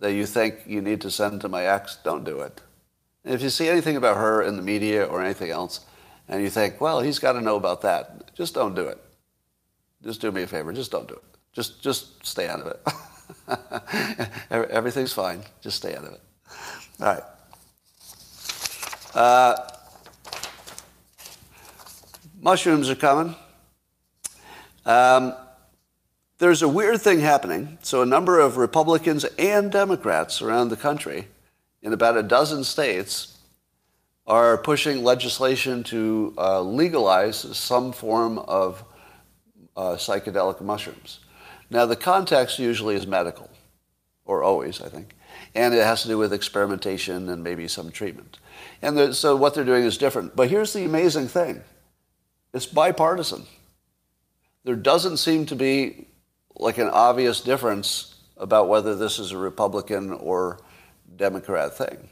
[0.00, 2.60] that you think you need to send to my ex, don't do it.
[3.24, 5.80] if you see anything about her in the media or anything else,
[6.28, 8.98] and you think, well, he's got to know about that, just don't do it.
[10.02, 11.22] Just do me a favor, just don't do it.
[11.52, 12.80] Just, just stay out of it.
[14.50, 15.42] Everything's fine.
[15.60, 16.20] Just stay out of it.
[17.00, 17.22] All right.
[19.14, 19.56] Uh,
[22.40, 23.34] mushrooms are coming.
[24.84, 25.34] Um,
[26.38, 27.78] there's a weird thing happening.
[27.82, 31.28] So, a number of Republicans and Democrats around the country,
[31.82, 33.38] in about a dozen states,
[34.26, 38.84] are pushing legislation to uh, legalize some form of
[39.76, 41.20] uh, psychedelic mushrooms.
[41.70, 43.50] Now, the context usually is medical,
[44.24, 45.14] or always, I think,
[45.54, 48.38] and it has to do with experimentation and maybe some treatment.
[48.82, 50.36] And so what they're doing is different.
[50.36, 51.62] But here's the amazing thing
[52.52, 53.44] it's bipartisan.
[54.64, 56.08] There doesn't seem to be
[56.56, 60.58] like an obvious difference about whether this is a Republican or
[61.16, 62.08] Democrat thing.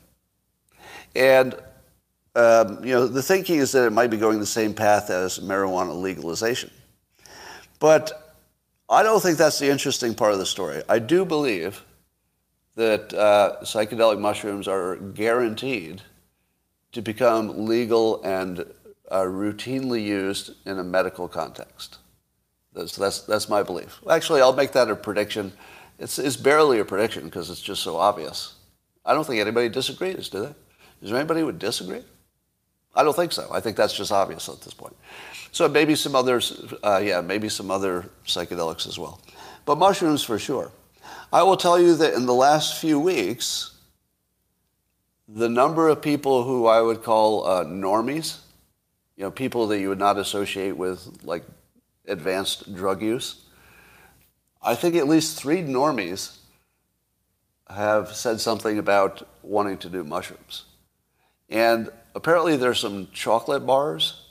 [1.15, 1.55] And
[2.37, 5.39] um, you know, the thinking is that it might be going the same path as
[5.39, 6.71] marijuana legalization.
[7.79, 8.35] But
[8.91, 10.83] I don't think that's the interesting part of the story.
[10.89, 11.85] I do believe
[12.75, 16.03] that uh, psychedelic mushrooms are guaranteed
[16.93, 18.61] to become legal and
[19.11, 21.99] uh, routinely used in a medical context.
[22.75, 24.01] That's, that's, that's my belief.
[24.09, 25.53] Actually, I'll make that a prediction.
[25.99, 28.55] It's, it's barely a prediction because it's just so obvious.
[29.05, 30.55] I don't think anybody disagrees, do they?
[31.03, 32.03] Is there anybody who would disagree?
[32.97, 33.49] I don't think so.
[33.53, 34.97] I think that's just obvious at this point.
[35.53, 39.21] So maybe some others, uh, yeah, maybe some other psychedelics as well.
[39.67, 40.73] But mushrooms for sure.
[41.33, 43.73] I will tell you that in the last few weeks,
[45.29, 48.39] the number of people who I would call uh, normies,
[49.17, 51.45] you know, people that you would not associate with like
[52.07, 53.45] advanced drug use,
[54.63, 56.39] I think at least three normies
[57.69, 60.65] have said something about wanting to do mushrooms.
[61.49, 64.23] And apparently there's some chocolate bars,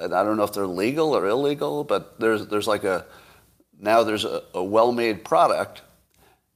[0.00, 3.06] and I don't know if they're legal or illegal, but there's, there's like a,
[3.78, 5.82] now there's a, a well-made product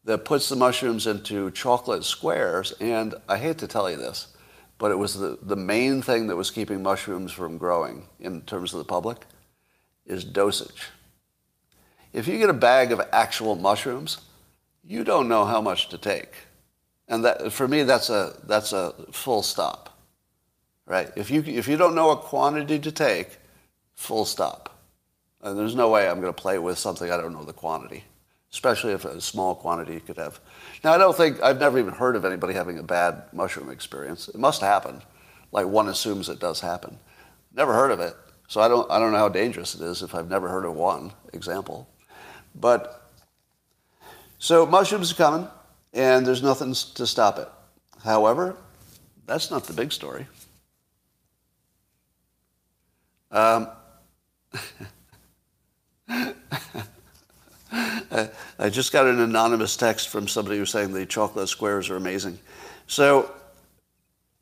[0.05, 2.73] that puts the mushrooms into chocolate squares.
[2.81, 4.29] And I hate to tell you this,
[4.79, 8.73] but it was the, the main thing that was keeping mushrooms from growing in terms
[8.73, 9.27] of the public
[10.11, 10.89] is dosage.
[12.13, 14.19] If you get a bag of actual mushrooms,
[14.85, 16.35] you don't know how much to take.
[17.09, 19.99] And that, for me, that's a, that's a full stop.
[20.87, 21.11] Right?
[21.17, 23.39] If you, if you don't know a quantity to take,
[23.95, 24.79] full stop.
[25.43, 28.05] And there's no way I'm going to play with something I don't know the quantity
[28.53, 30.41] especially if a small quantity you could have.
[30.83, 34.29] Now, I don't think, I've never even heard of anybody having a bad mushroom experience.
[34.29, 35.03] It must happen.
[35.53, 36.99] Like one assumes it does happen.
[37.55, 38.15] Never heard of it.
[38.51, 40.75] So I don't, I don't know how dangerous it is if I've never heard of
[40.75, 41.89] one example.
[42.53, 43.09] But,
[44.41, 45.47] so mushrooms are coming,
[45.93, 47.47] and there's nothing to stop it.
[48.03, 48.57] However,
[49.25, 50.27] that's not the big story.
[53.31, 53.69] Um,
[57.71, 62.37] I just got an anonymous text from somebody who's saying the chocolate squares are amazing.
[62.89, 63.33] So,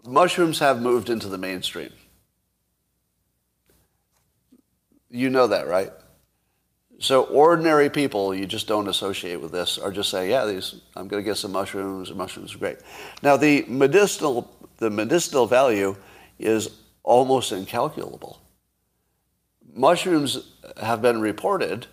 [0.07, 1.91] mushrooms have moved into the mainstream.
[5.11, 5.91] You know that, right?
[7.01, 11.07] So ordinary people you just don't associate with this are just saying, yeah, these, I'm
[11.07, 12.79] going to get some mushrooms, mushrooms are great.
[13.23, 15.97] Now the medicinal, the medicinal value
[16.39, 16.71] is
[17.05, 18.41] almost incalculable.
[19.73, 21.87] Mushrooms have been reported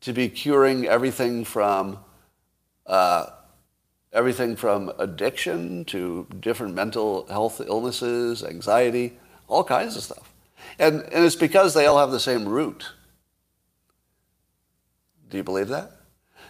[0.00, 1.98] to be curing everything from
[2.86, 3.26] uh,
[4.12, 10.32] everything from addiction to different mental health illnesses, anxiety, all kinds of stuff.
[10.78, 12.90] And, and it's because they all have the same root.
[15.28, 15.92] Do you believe that?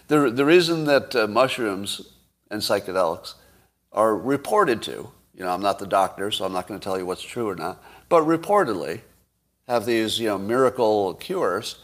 [0.09, 2.13] The, the reason that uh, mushrooms
[2.51, 3.35] and psychedelics
[3.93, 6.99] are reported to, you know, I'm not the doctor, so I'm not going to tell
[6.99, 9.01] you what's true or not, but reportedly
[9.67, 11.77] have these, you know, miracle cures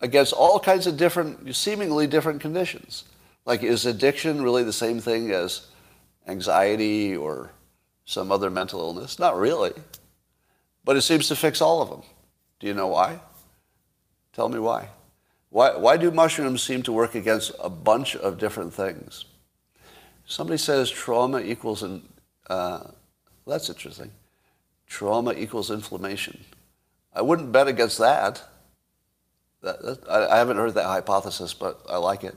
[0.00, 3.04] against all kinds of different, seemingly different conditions.
[3.44, 5.66] Like, is addiction really the same thing as
[6.26, 7.50] anxiety or
[8.04, 9.18] some other mental illness?
[9.18, 9.72] Not really.
[10.84, 12.02] But it seems to fix all of them.
[12.60, 13.20] Do you know why?
[14.32, 14.88] Tell me why.
[15.50, 19.24] Why, why do mushrooms seem to work against a bunch of different things?
[20.26, 22.02] Somebody says trauma equals, in,
[22.48, 22.80] uh,
[23.46, 24.10] that's interesting.
[24.86, 26.42] Trauma equals inflammation.
[27.14, 28.42] I wouldn't bet against that.
[29.62, 32.36] that, that I, I haven't heard that hypothesis, but I like it.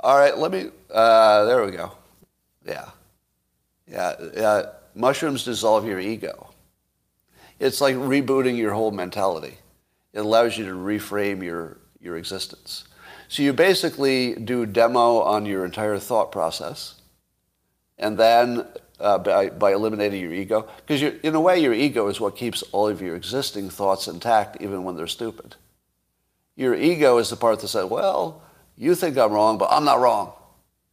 [0.00, 1.92] All right, let me, uh, there we go.
[2.66, 2.90] Yeah.
[3.86, 4.62] Yeah, yeah.
[4.96, 6.50] Mushrooms dissolve your ego.
[7.60, 9.58] It's like rebooting your whole mentality.
[10.12, 12.84] It allows you to reframe your, your existence.
[13.28, 16.94] So you basically do demo on your entire thought process,
[17.98, 18.66] and then
[18.98, 22.62] uh, by, by eliminating your ego, because in a way, your ego is what keeps
[22.72, 25.56] all of your existing thoughts intact, even when they're stupid.
[26.56, 28.42] Your ego is the part that says, well,
[28.76, 30.32] you think I'm wrong, but I'm not wrong.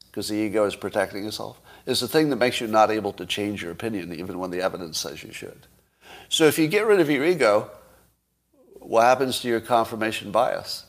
[0.05, 1.59] Because the ego is protecting itself.
[1.85, 4.61] It's the thing that makes you not able to change your opinion even when the
[4.61, 5.67] evidence says you should.
[6.29, 7.69] So if you get rid of your ego,
[8.79, 10.85] what happens to your confirmation bias?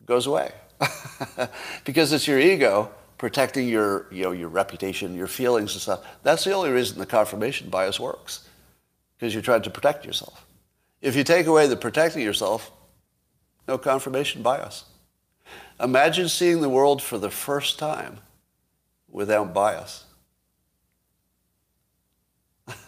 [0.00, 0.52] It goes away.
[1.84, 6.04] because it's your ego protecting your, you know, your reputation, your feelings and stuff.
[6.22, 8.48] That's the only reason the confirmation bias works.
[9.16, 10.44] Because you're trying to protect yourself.
[11.00, 12.72] If you take away the protecting yourself,
[13.68, 14.84] no confirmation bias.
[15.80, 18.18] Imagine seeing the world for the first time
[19.12, 20.04] without bias.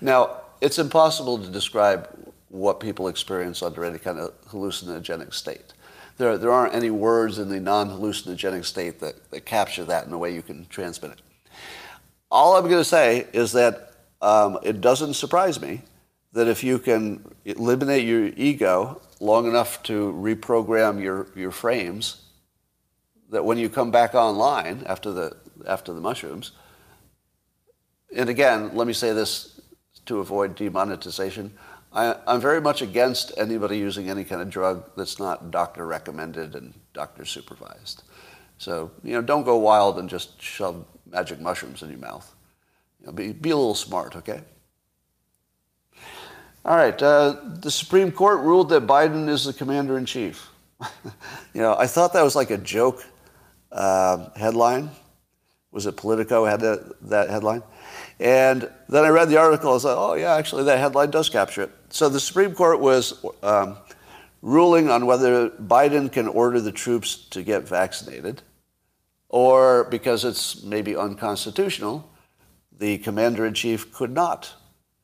[0.00, 2.08] now, it's impossible to describe
[2.48, 5.72] what people experience under any kind of hallucinogenic state.
[6.18, 10.12] There, there aren't any words in the non hallucinogenic state that, that capture that in
[10.12, 11.20] a way you can transmit it.
[12.30, 15.82] All I'm going to say is that um, it doesn't surprise me
[16.32, 22.21] that if you can eliminate your ego long enough to reprogram your, your frames,
[23.32, 26.52] that when you come back online after the, after the mushrooms,
[28.14, 29.60] and again, let me say this
[30.06, 31.52] to avoid demonetization.
[31.94, 36.54] I, am very much against anybody using any kind of drug that's not doctor recommended
[36.54, 38.02] and doctor supervised.
[38.58, 42.34] So, you know, don't go wild and just shove magic mushrooms in your mouth.
[43.00, 44.42] You know, be, be a little smart, okay?
[46.64, 47.00] All right.
[47.02, 50.48] Uh, the Supreme Court ruled that Biden is the commander in chief.
[51.54, 53.04] you know, I thought that was like a joke
[53.72, 54.90] uh, headline.
[55.70, 57.62] Was it Politico had that, that headline?
[58.20, 59.70] And then I read the article.
[59.70, 61.70] I was like, oh, yeah, actually, that headline does capture it.
[61.88, 63.76] So the Supreme Court was um,
[64.42, 68.42] ruling on whether Biden can order the troops to get vaccinated,
[69.28, 72.08] or because it's maybe unconstitutional,
[72.78, 74.52] the commander in chief could not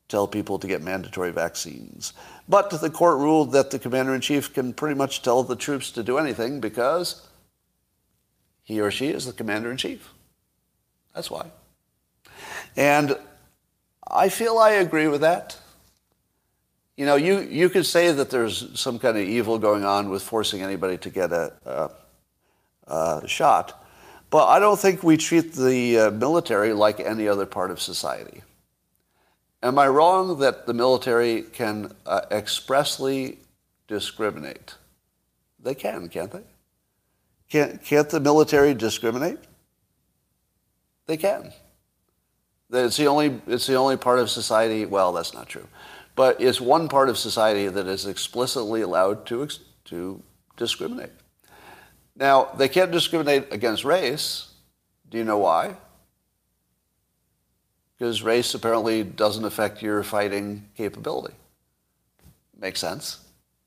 [0.09, 2.12] tell people to get mandatory vaccines.
[2.48, 5.90] But the court ruled that the commander in chief can pretty much tell the troops
[5.92, 7.27] to do anything because
[8.68, 10.12] he or she is the commander in chief.
[11.14, 11.46] That's why.
[12.76, 13.16] And
[14.07, 15.57] I feel I agree with that.
[16.94, 20.22] You know, you, you could say that there's some kind of evil going on with
[20.22, 21.54] forcing anybody to get a,
[22.87, 23.83] a, a shot,
[24.28, 28.42] but I don't think we treat the uh, military like any other part of society.
[29.62, 33.38] Am I wrong that the military can uh, expressly
[33.86, 34.74] discriminate?
[35.59, 36.42] They can, can't they?
[37.49, 39.38] Can't, can't the military discriminate?
[41.07, 41.53] They can.
[42.70, 45.66] It's the, only, it's the only part of society, well, that's not true,
[46.14, 49.49] but it's one part of society that is explicitly allowed to,
[49.86, 50.22] to
[50.59, 51.12] discriminate.
[52.14, 54.53] Now, they can't discriminate against race.
[55.09, 55.76] Do you know why?
[57.99, 61.34] because race apparently doesn't affect your fighting capability.
[62.59, 63.18] Makes sense,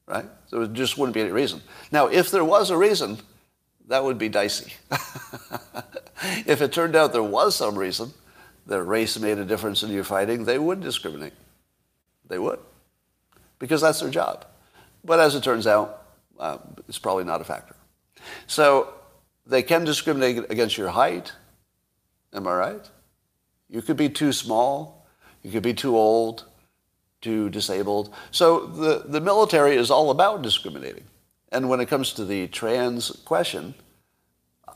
[0.08, 0.26] right?
[0.48, 1.62] So it just wouldn't be any reason.
[1.92, 3.18] Now, if there was a reason,
[3.92, 4.74] that would be dicey.
[6.48, 8.14] if it turned out there was some reason
[8.68, 11.34] that race made a difference in your fighting, they would discriminate.
[12.28, 12.60] They would.
[13.60, 14.46] Because that's their job.
[15.04, 16.06] But as it turns out,
[16.40, 17.76] uh, it's probably not a factor.
[18.48, 18.94] So
[19.46, 21.34] they can discriminate against your height.
[22.34, 22.90] Am I right?
[23.70, 25.06] You could be too small.
[25.44, 26.46] You could be too old,
[27.20, 28.14] too disabled.
[28.32, 31.04] So the, the military is all about discriminating.
[31.52, 33.74] And when it comes to the trans question,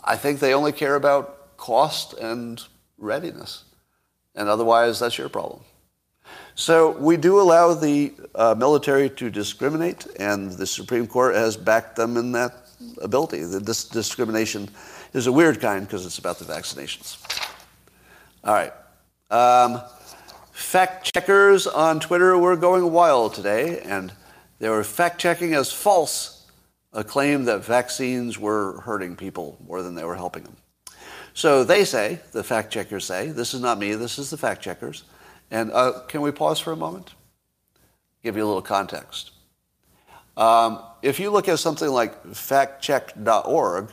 [0.03, 2.61] I think they only care about cost and
[2.97, 3.63] readiness.
[4.35, 5.61] And otherwise, that's your problem.
[6.55, 11.95] So we do allow the uh, military to discriminate, and the Supreme Court has backed
[11.95, 12.69] them in that
[13.01, 13.43] ability.
[13.43, 14.69] This discrimination
[15.13, 17.17] is a weird kind because it's about the vaccinations.
[18.43, 18.73] All right.
[19.31, 19.81] Um,
[20.51, 24.13] fact checkers on Twitter were going wild today, and
[24.59, 26.34] they were fact checking as false
[26.95, 30.55] a claim that vaccines were hurting people more than they were helping them.
[31.33, 34.61] So they say, the fact checkers say, this is not me, this is the fact
[34.61, 35.03] checkers.
[35.51, 37.13] And uh, can we pause for a moment?
[38.23, 39.31] Give you a little context.
[40.37, 43.91] Um, if you look at something like factcheck.org,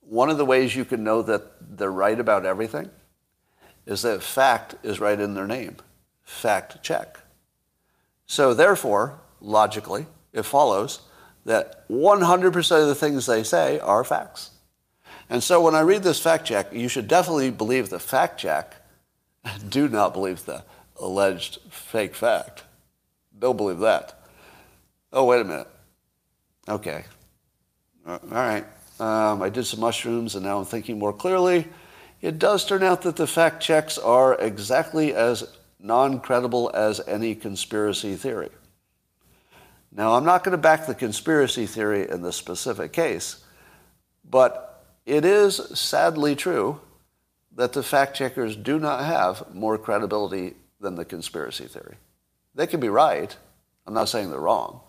[0.00, 2.90] one of the ways you can know that they're right about everything
[3.86, 5.76] is that fact is right in their name.
[6.22, 7.18] Fact check.
[8.26, 11.00] So therefore, logically, it follows
[11.46, 14.50] that 100% of the things they say are facts.
[15.30, 18.74] And so when I read this fact check, you should definitely believe the fact check.
[19.68, 20.64] Do not believe the
[21.00, 22.64] alleged fake fact.
[23.38, 24.20] Don't believe that.
[25.12, 25.68] Oh, wait a minute.
[26.68, 27.04] Okay.
[28.06, 28.64] All right.
[28.98, 31.68] Um, I did some mushrooms and now I'm thinking more clearly.
[32.22, 37.36] It does turn out that the fact checks are exactly as non credible as any
[37.36, 38.50] conspiracy theory.
[39.96, 43.42] Now, I'm not going to back the conspiracy theory in this specific case,
[44.28, 46.80] but it is sadly true
[47.54, 51.96] that the fact checkers do not have more credibility than the conspiracy theory.
[52.54, 53.34] They can be right.
[53.86, 54.80] I'm not saying they're wrong.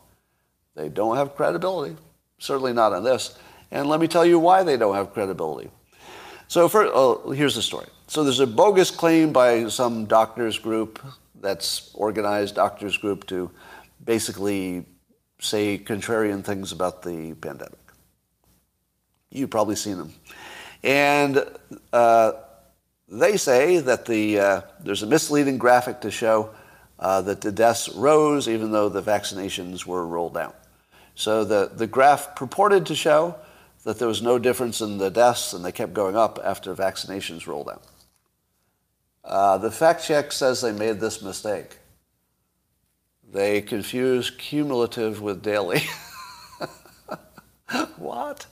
[0.76, 1.96] They don't have credibility,
[2.38, 3.38] certainly not on this.
[3.72, 5.70] And let me tell you why they don't have credibility.
[6.50, 7.88] So for, oh, here's the story.
[8.08, 11.02] So there's a bogus claim by some doctors group
[11.40, 13.50] that's organized doctors group to
[14.04, 14.86] basically
[15.40, 17.80] say contrarian things about the pandemic.
[19.30, 20.14] You've probably seen them.
[20.84, 21.46] And
[21.94, 22.34] uh,
[23.08, 26.52] they say that the, uh, there's a misleading graphic to show
[27.00, 30.56] uh, that the deaths rose even though the vaccinations were rolled out.
[31.16, 33.36] So the, the graph purported to show
[33.84, 37.48] that there was no difference in the deaths and they kept going up after vaccinations
[37.48, 37.84] rolled out.
[39.24, 41.78] Uh, the fact check says they made this mistake.
[43.32, 45.82] They confuse cumulative with daily.
[47.98, 48.46] what?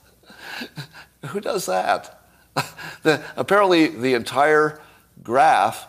[1.26, 2.20] Who does that?
[3.02, 4.80] the, apparently, the entire
[5.22, 5.86] graph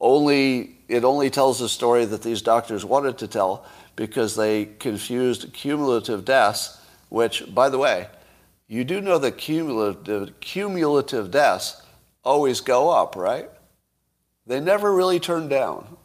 [0.00, 3.64] only it only tells the story that these doctors wanted to tell
[3.96, 8.08] because they confused cumulative deaths, which, by the way,
[8.68, 11.80] you do know that cumulative, cumulative deaths
[12.24, 13.48] always go up, right?
[14.46, 15.96] They never really turn down.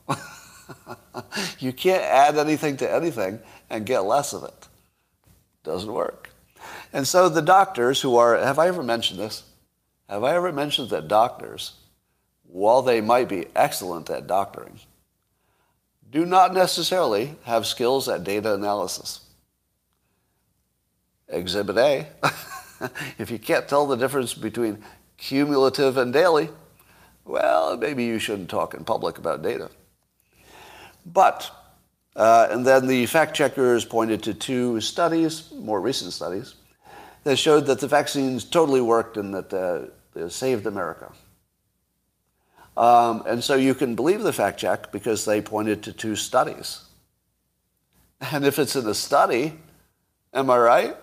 [1.60, 3.40] you can't add anything to anything
[3.70, 4.68] and get less of it.
[5.64, 6.30] Doesn't work.
[6.94, 9.44] And so the doctors who are, have I ever mentioned this?
[10.10, 11.74] Have I ever mentioned that doctors,
[12.44, 14.80] while they might be excellent at doctoring,
[16.10, 19.20] do not necessarily have skills at data analysis?
[21.28, 22.08] Exhibit A.
[23.18, 24.82] if you can't tell the difference between
[25.18, 26.50] cumulative and daily,
[27.26, 29.70] well, maybe you shouldn't talk in public about data.
[31.14, 31.50] But,
[32.16, 36.56] uh, and then the fact checkers pointed to two studies, more recent studies,
[37.24, 41.12] that showed that the vaccines totally worked and that uh, they saved America.
[42.76, 46.84] Um, and so you can believe the fact check because they pointed to two studies.
[48.20, 49.54] And if it's in a study,
[50.34, 50.98] am I right?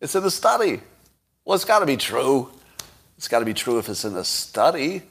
[0.00, 0.80] It's in a study.
[1.44, 2.50] Well, it's got to be true.
[3.16, 5.02] It's got to be true if it's in a study.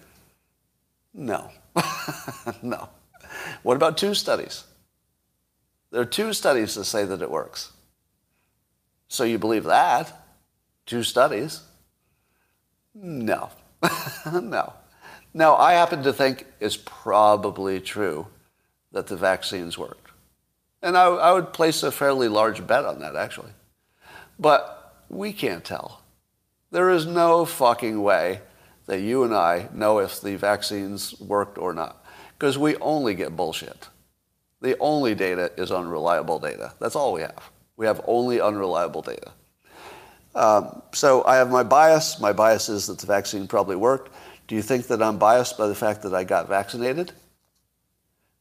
[1.13, 1.51] No.
[2.61, 2.89] no.
[3.63, 4.63] What about two studies?
[5.91, 7.71] There are two studies that say that it works.
[9.07, 10.11] So you believe that?
[10.85, 11.61] Two studies?
[12.93, 13.49] No.
[14.31, 14.73] no.
[15.33, 18.27] Now, I happen to think it's probably true
[18.91, 20.11] that the vaccines worked.
[20.81, 23.51] And I, I would place a fairly large bet on that, actually.
[24.39, 26.01] But we can't tell.
[26.71, 28.41] There is no fucking way
[28.85, 32.00] that you and I know if the vaccines worked or not.
[32.41, 33.87] Because we only get bullshit.
[34.61, 36.73] The only data is unreliable data.
[36.79, 37.51] That's all we have.
[37.77, 39.31] We have only unreliable data.
[40.33, 42.19] Um, so I have my bias.
[42.19, 44.11] My bias is that the vaccine probably worked.
[44.47, 47.11] Do you think that I'm biased by the fact that I got vaccinated?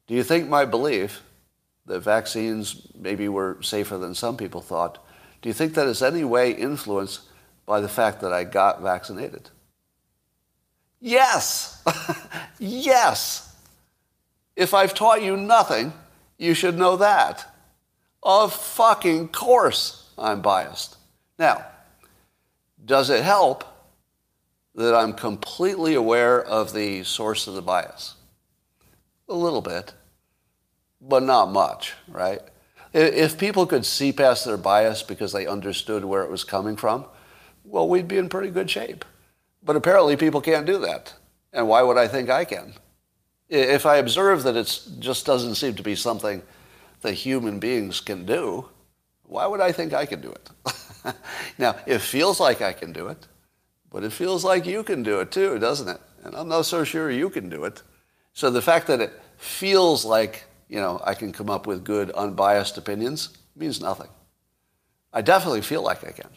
[0.07, 1.23] Do you think my belief
[1.85, 5.05] that vaccines maybe were safer than some people thought,
[5.43, 7.21] do you think that is any way influenced
[7.67, 9.51] by the fact that I got vaccinated?
[11.03, 11.85] Yes.
[12.59, 13.50] yes.
[14.57, 15.93] If I've taught you nothing,
[16.39, 17.47] you should know that.
[18.23, 20.97] Of fucking course I'm biased.
[21.39, 21.65] Now,
[22.85, 23.65] does it help
[24.75, 28.15] that I'm completely aware of the source of the bias?
[29.29, 29.95] A little bit,
[31.01, 32.41] but not much, right?
[32.93, 37.05] If people could see past their bias because they understood where it was coming from,
[37.65, 39.05] well, we'd be in pretty good shape.
[39.63, 41.15] But apparently people can't do that.
[41.53, 42.75] And why would I think I can?
[43.51, 46.43] If I observe that it just doesn't seem to be something
[47.01, 48.69] that human beings can do,
[49.25, 50.51] why would I think I can do it?
[51.59, 53.27] now, it feels like I can do it,
[53.91, 56.01] but it feels like you can do it too, doesn't it?
[56.25, 57.83] And I'm not so sure you can do it.
[58.35, 62.11] So the fact that it feels like, you know, I can come up with good,
[62.13, 64.09] unbiased opinions means nothing.
[65.13, 66.29] I definitely feel like I can.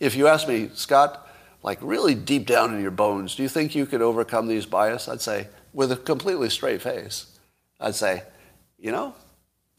[0.00, 1.28] If you ask me, Scott,
[1.62, 5.08] like really deep down in your bones, do you think you could overcome these bias?
[5.08, 7.38] I'd say, with a completely straight face,
[7.78, 8.22] I'd say,
[8.78, 9.14] you know,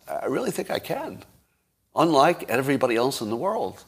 [0.07, 1.23] I really think I can.
[1.95, 3.83] Unlike everybody else in the world.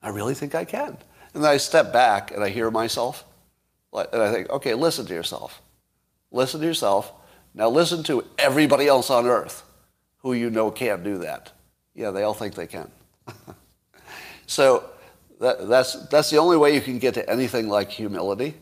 [0.00, 0.96] I really think I can.
[1.34, 3.26] And then I step back and I hear myself.
[3.92, 5.60] And I think, okay, listen to yourself.
[6.30, 7.12] Listen to yourself.
[7.52, 9.62] Now listen to everybody else on earth
[10.22, 11.52] who you know can't do that.
[11.94, 12.90] Yeah, they all think they can.
[14.46, 14.88] so
[15.38, 18.54] that, that's, that's the only way you can get to anything like humility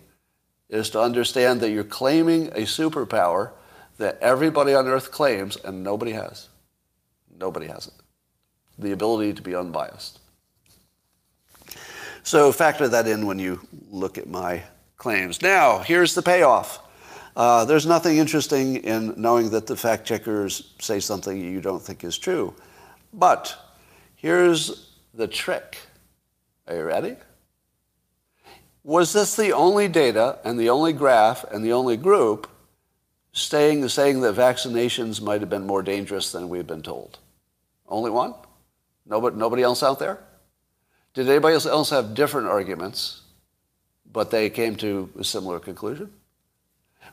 [0.71, 3.51] is to understand that you're claiming a superpower
[3.99, 6.49] that everybody on earth claims and nobody has.
[7.39, 7.93] Nobody has it.
[8.79, 10.21] The ability to be unbiased.
[12.23, 13.61] So factor that in when you
[13.91, 14.63] look at my
[14.97, 15.43] claims.
[15.43, 16.79] Now, here's the payoff.
[17.37, 22.05] Uh, there's nothing interesting in knowing that the fact checkers say something you don't think
[22.05, 22.55] is true.
[23.13, 23.57] But
[24.17, 25.79] here's the trick.
[26.69, 27.17] Are you ready?
[28.83, 32.49] Was this the only data and the only graph and the only group
[33.33, 37.19] staying, saying that vaccinations might have been more dangerous than we've been told?
[37.87, 38.35] Only one?
[39.07, 40.21] Nobody, nobody else out there?
[41.13, 43.23] Did anybody else have different arguments,
[44.11, 46.13] but they came to a similar conclusion?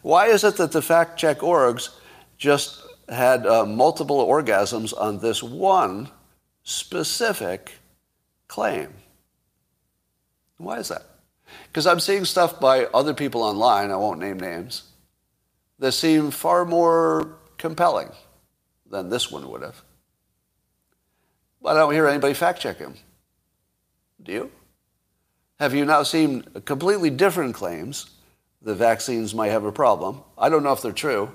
[0.04, 1.90] Why is it that the fact check orgs
[2.38, 6.10] just had uh, multiple orgasms on this one
[6.64, 7.74] specific
[8.48, 8.94] claim?
[10.58, 11.04] Why is that?
[11.68, 14.84] Because I'm seeing stuff by other people online, I won't name names,
[15.80, 18.10] that seem far more compelling
[18.90, 19.82] than this one would have.
[21.62, 22.96] But I don't hear anybody fact check him.
[24.22, 24.52] Do you?
[25.60, 28.12] Have you now seen completely different claims
[28.62, 30.22] that vaccines might have a problem?
[30.38, 31.32] I don't know if they're true,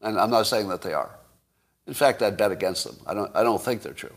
[0.00, 1.10] and I'm not saying that they are.
[1.86, 2.96] In fact, I'd bet against them.
[3.06, 4.16] I don't, I don't think they're true.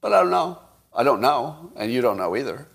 [0.00, 0.58] But I don't know.
[0.94, 2.66] I don't know, and you don't know either.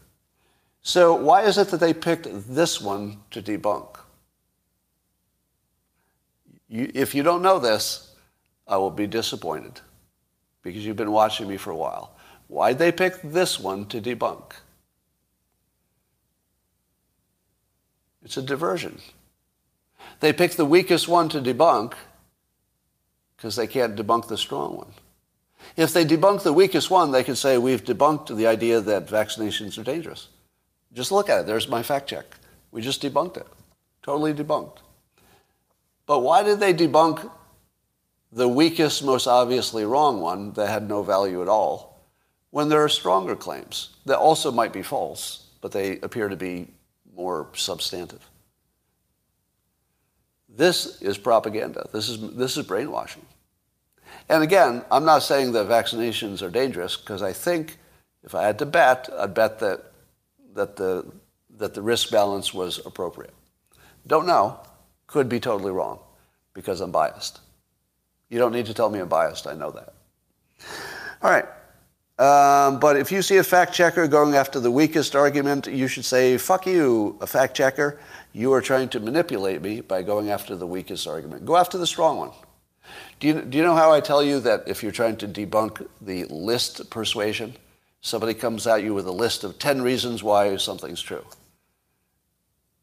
[0.86, 3.98] So why is it that they picked this one to debunk?
[6.70, 8.14] You, if you don't know this,
[8.68, 9.82] I will be disappointed
[10.62, 12.16] because you've been watching me for a while.
[12.50, 14.52] Why'd they pick this one to debunk?
[18.24, 19.00] It's a diversion.
[20.20, 21.96] They picked the weakest one to debunk
[23.36, 24.94] because they can't debunk the strong one.
[25.76, 29.80] If they debunk the weakest one, they could say, We've debunked the idea that vaccinations
[29.80, 30.28] are dangerous.
[30.96, 31.46] Just look at it.
[31.46, 32.26] There's my fact check.
[32.72, 33.48] We just debunked it.
[34.02, 34.78] Totally debunked.
[36.06, 37.30] But why did they debunk
[38.32, 42.02] the weakest, most obviously wrong one that had no value at all
[42.52, 46.68] when there are stronger claims that also might be false, but they appear to be
[47.14, 48.30] more substantive?
[50.48, 51.90] This is propaganda.
[51.92, 53.26] This is, this is brainwashing.
[54.30, 57.78] And again, I'm not saying that vaccinations are dangerous because I think
[58.24, 59.92] if I had to bet, I'd bet that
[60.56, 61.06] that the,
[61.58, 63.34] that the risk balance was appropriate.
[64.08, 64.60] Don't know.
[65.08, 66.00] Could be totally wrong
[66.54, 67.42] because I'm biased.
[68.30, 69.46] You don't need to tell me I'm biased.
[69.46, 69.94] I know that.
[71.22, 71.46] All right.
[72.18, 76.06] Um, but if you see a fact checker going after the weakest argument, you should
[76.06, 78.00] say, fuck you, a fact checker.
[78.32, 81.46] You are trying to manipulate me by going after the weakest argument.
[81.46, 82.32] Go after the strong one.
[83.20, 85.86] Do you, do you know how I tell you that if you're trying to debunk
[86.02, 87.56] the list persuasion,
[88.06, 91.26] somebody comes at you with a list of 10 reasons why something's true.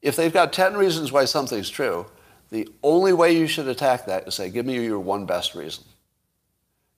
[0.01, 2.07] If they've got 10 reasons why something's true,
[2.51, 5.85] the only way you should attack that is say, give me your one best reason.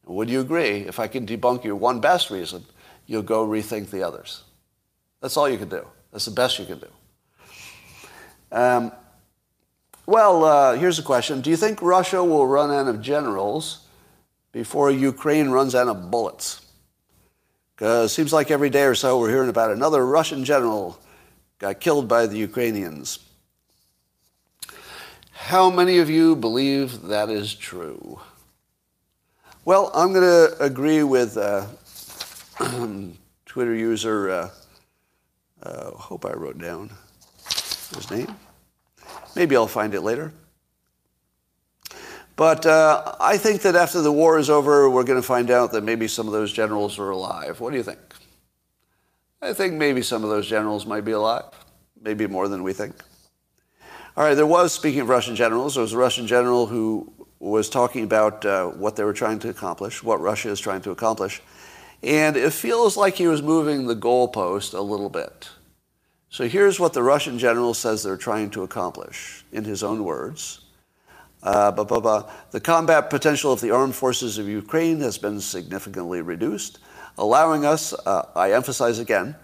[0.07, 2.65] Would you agree, if I can debunk your one best reason,
[3.07, 4.43] you'll go rethink the others?
[5.21, 5.87] That's all you can do.
[6.11, 6.89] That's the best you can do.
[8.51, 8.93] Um,
[10.07, 11.41] well, uh, here's a question.
[11.43, 13.85] Do you think Russia will run out of generals
[14.55, 16.64] before Ukraine runs out of bullets.
[17.87, 20.99] It seems like every day or so we're hearing about another Russian general
[21.59, 23.19] got killed by the Ukrainians.
[25.33, 28.21] How many of you believe that is true?
[29.67, 31.67] Well, I'm going to agree with uh,
[33.45, 34.51] Twitter user, uh,
[35.63, 36.91] uh, hope I wrote down
[37.95, 38.35] his name.
[39.37, 40.33] Maybe I'll find it later.
[42.37, 45.73] But uh, I think that after the war is over, we're going to find out
[45.73, 47.61] that maybe some of those generals are alive.
[47.61, 48.01] What do you think?
[49.41, 51.45] I think maybe some of those generals might be alive,
[52.01, 52.95] maybe more than we think.
[54.17, 57.69] All right, there was, speaking of Russian generals, there was a Russian general who was
[57.69, 61.43] talking about uh, what they were trying to accomplish, what Russia is trying to accomplish.
[62.03, 65.51] And it feels like he was moving the goalpost a little bit.
[66.31, 70.64] So here's what the Russian general says they're trying to accomplish in his own words.
[71.45, 72.33] Uh, blah, blah, blah.
[72.53, 76.79] The combat potential of the armed forces of Ukraine has been significantly reduced,
[77.19, 79.37] allowing us, uh, I emphasize again,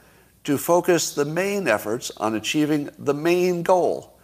[0.45, 4.19] to focus the main efforts on achieving the main goal,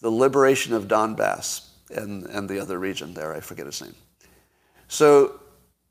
[0.00, 3.94] the liberation of Donbass and, and the other region there, I forget his name.
[4.88, 5.40] So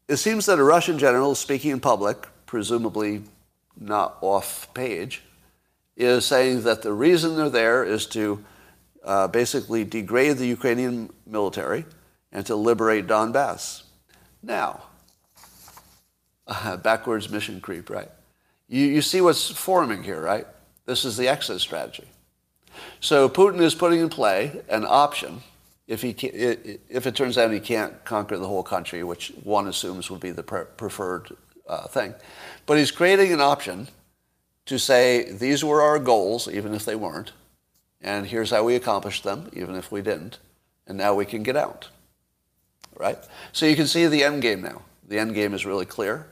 [0.07, 3.23] it seems that a Russian general speaking in public, presumably
[3.79, 5.23] not off page,
[5.97, 8.43] is saying that the reason they're there is to
[9.03, 11.85] uh, basically degrade the Ukrainian military
[12.31, 13.83] and to liberate Donbass.
[14.43, 14.83] Now,
[16.47, 18.09] uh, backwards mission creep, right?
[18.67, 20.47] You, you see what's forming here, right?
[20.85, 22.07] This is the exit strategy.
[22.99, 25.41] So Putin is putting in play an option
[25.87, 30.09] if, he if it turns out he can't conquer the whole country, which one assumes
[30.09, 31.35] would be the preferred
[31.67, 32.13] uh, thing.
[32.65, 33.89] But he's creating an option
[34.67, 37.33] to say these were our goals, even if they weren't,
[38.01, 40.39] and here's how we accomplished them, even if we didn't.
[40.87, 41.89] And now we can get out.
[42.95, 43.17] Right?
[43.51, 44.81] So you can see the end game now.
[45.07, 46.27] The end game is really clear.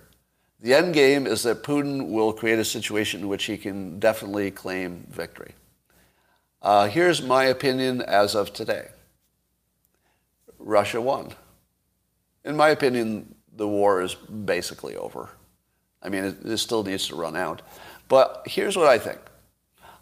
[0.62, 4.52] The end game is that Putin will create a situation in which he can definitely
[4.52, 5.54] claim victory.
[6.62, 8.90] Uh, here's my opinion as of today
[10.58, 11.34] Russia won.
[12.44, 15.30] In my opinion, the war is basically over.
[16.02, 17.62] I mean, it, it still needs to run out.
[18.08, 19.20] But here's what I think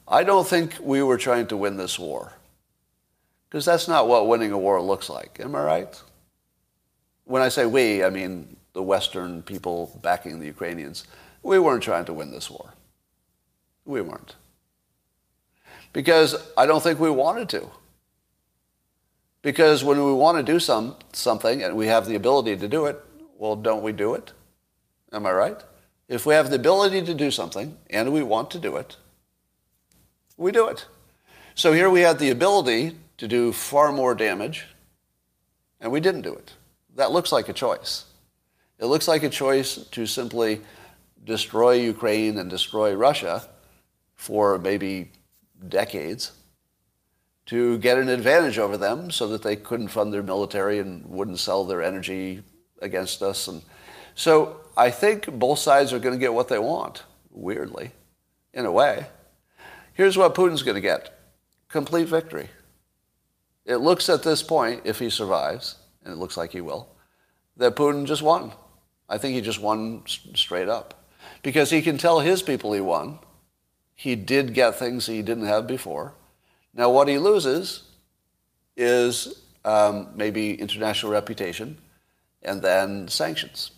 [0.08, 2.34] I don't think we were trying to win this war.
[3.50, 5.40] Because that's not what winning a war looks like.
[5.40, 6.02] Am I right?
[7.26, 11.06] When I say we, I mean the Western people backing the Ukrainians.
[11.44, 12.74] We weren't trying to win this war.
[13.86, 14.36] We weren't.
[15.94, 17.70] Because I don't think we wanted to.
[19.42, 22.86] Because when we want to do some, something and we have the ability to do
[22.86, 23.04] it,
[23.38, 24.34] well, don't we do it?
[25.12, 25.64] Am I right?
[26.08, 28.98] If we have the ability to do something and we want to do it,
[30.38, 30.86] we do it.
[31.56, 34.68] So here we had the ability to do far more damage,
[35.82, 36.54] and we didn't do it.
[36.96, 38.06] That looks like a choice.
[38.80, 40.62] It looks like a choice to simply
[41.24, 43.48] destroy Ukraine and destroy Russia
[44.16, 45.12] for maybe
[45.68, 46.32] decades
[47.48, 51.40] to get an advantage over them so that they couldn't fund their military and wouldn't
[51.40, 52.44] sell their energy
[52.82, 53.48] against us.
[53.48, 53.62] And
[54.16, 57.92] so I think both sides are going to get what they want, weirdly,
[58.54, 59.08] in a way.
[59.98, 61.12] Here's what Putin's going to get
[61.70, 62.50] complete victory.
[63.66, 65.76] It looks at this point, if he survives,
[66.06, 66.88] and it looks like he will,
[67.58, 68.54] that Putin just won.
[69.10, 71.04] I think he just won straight up.
[71.42, 73.18] Because he can tell his people he won.
[73.96, 76.14] He did get things he didn't have before.
[76.76, 77.82] Now, what he loses
[78.78, 81.76] is um, maybe international reputation
[82.44, 83.72] and then sanctions.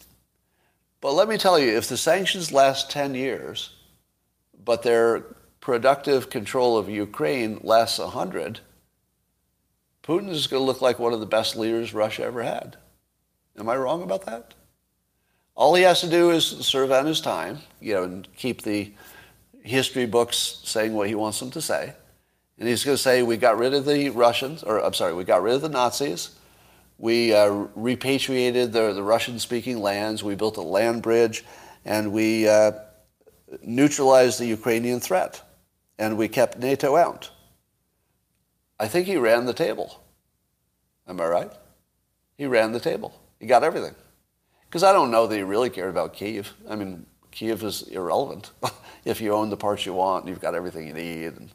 [1.00, 3.74] But let me tell you, if the sanctions last 10 years,
[4.66, 5.24] but they're
[5.70, 8.62] productive control of Ukraine lasts 100,
[10.02, 12.76] Putin is going to look like one of the best leaders Russia ever had.
[13.56, 14.56] Am I wrong about that?
[15.54, 18.92] All he has to do is serve out his time, you know, and keep the
[19.62, 21.94] history books saying what he wants them to say.
[22.58, 25.24] And he's going to say, we got rid of the Russians, or I'm sorry, we
[25.24, 26.32] got rid of the Nazis.
[26.98, 30.24] We uh, repatriated the, the Russian-speaking lands.
[30.24, 31.46] We built a land bridge,
[31.86, 32.72] and we uh,
[33.62, 35.44] neutralized the Ukrainian threat
[36.00, 37.30] and we kept NATO out.
[38.80, 40.02] I think he ran the table.
[41.08, 41.52] Am I right?
[42.38, 43.14] He ran the table.
[43.40, 43.94] He got everything.
[44.68, 46.54] Because I don't know that he really cared about Kiev.
[46.70, 48.52] I mean, Kiev is irrelevant.
[49.06, 51.50] if you own the parts you want, you've got everything you need, and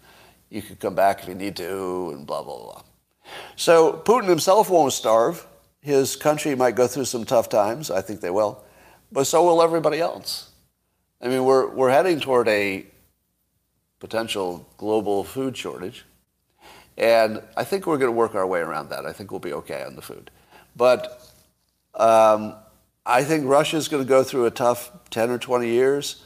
[0.51, 2.83] you can come back if you need to, and blah, blah, blah.
[3.57, 5.47] So Putin himself won't starve.
[5.81, 7.91] His country might go through some tough times.
[7.91, 8.63] I think they will.
[9.11, 10.51] But so will everybody else.
[11.23, 12.87] I mean, we're, we're heading toward a
[14.05, 16.05] potential global food shortage.
[16.99, 19.07] And I think we're going to work our way around that.
[19.07, 20.31] I think we'll be okay on the food.
[20.77, 21.27] But
[21.95, 22.55] um,
[23.07, 26.23] I think Russia's going to go through a tough 10 or 20 years.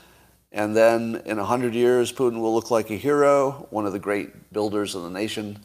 [0.50, 4.52] And then in 100 years, Putin will look like a hero, one of the great
[4.52, 5.60] builders of the nation,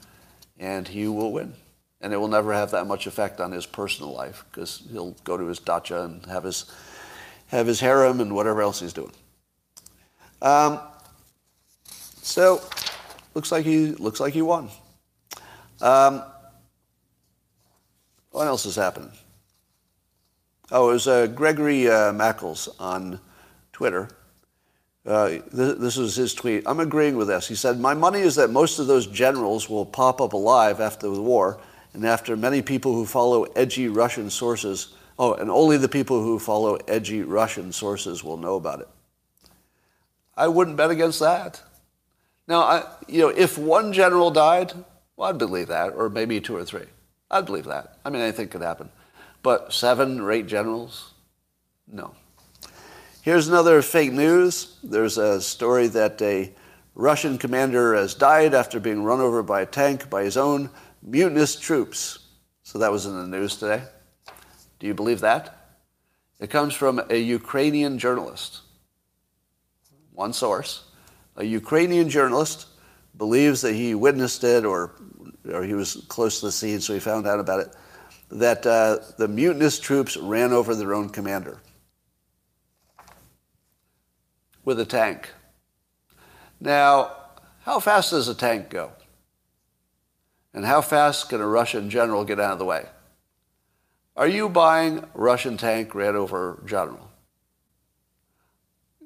[0.59, 1.55] and he will win.
[1.99, 5.35] And it will never have that much effect on his personal life because he'll go
[5.35, 6.65] to his dacha and have his,
[7.47, 9.13] have his harem and whatever else he's doing.
[10.43, 10.79] Um,
[12.23, 12.61] so,
[13.33, 14.69] looks like he looks like he won.
[15.81, 16.23] Um,
[18.31, 19.11] what else has happened?
[20.71, 23.19] Oh, it was uh, Gregory uh, Mackles on
[23.73, 24.09] Twitter.
[25.05, 26.63] Uh, th- this was his tweet.
[26.65, 27.47] I'm agreeing with this.
[27.47, 31.09] He said, My money is that most of those generals will pop up alive after
[31.09, 31.59] the war,
[31.93, 36.39] and after many people who follow edgy Russian sources, oh, and only the people who
[36.39, 38.87] follow edgy Russian sources will know about it.
[40.37, 41.61] I wouldn't bet against that.
[42.47, 44.73] Now, I, you know, if one general died,
[45.15, 46.85] well, I'd believe that, or maybe two or three.
[47.31, 47.97] I'd believe that.
[48.03, 48.89] I mean, anything could happen.
[49.41, 51.13] But seven or eight generals?
[51.87, 52.15] No.
[53.21, 54.77] Here's another fake news.
[54.83, 56.51] There's a story that a
[56.95, 60.69] Russian commander has died after being run over by a tank by his own
[61.01, 62.19] mutinous troops.
[62.63, 63.83] So that was in the news today.
[64.79, 65.77] Do you believe that?
[66.39, 68.59] It comes from a Ukrainian journalist.
[70.11, 70.83] One source.
[71.37, 72.67] A Ukrainian journalist
[73.17, 74.91] believes that he witnessed it or,
[75.51, 77.75] or he was close to the scene, so he found out about it,
[78.29, 81.61] that uh, the mutinous troops ran over their own commander
[84.65, 85.29] with a tank.
[86.59, 87.11] Now,
[87.61, 88.91] how fast does a tank go?
[90.53, 92.85] And how fast can a Russian general get out of the way?
[94.15, 97.09] Are you buying Russian tank ran over general?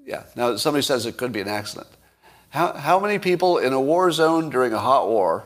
[0.06, 0.24] Yeah.
[0.36, 1.88] Now, somebody says it could be an accident.
[2.50, 5.46] How, how many people in a war zone during a hot war,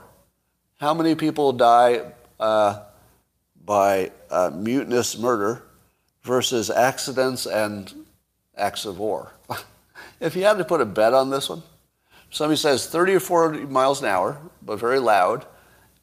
[0.78, 2.02] how many people die
[2.40, 2.84] uh,
[3.66, 5.64] by uh, mutinous murder
[6.24, 7.94] versus accidents and
[8.56, 9.34] acts of war?
[10.20, 11.64] if you had to put a bet on this one,
[12.30, 15.46] somebody says 30 or 40 miles an hour, but very loud,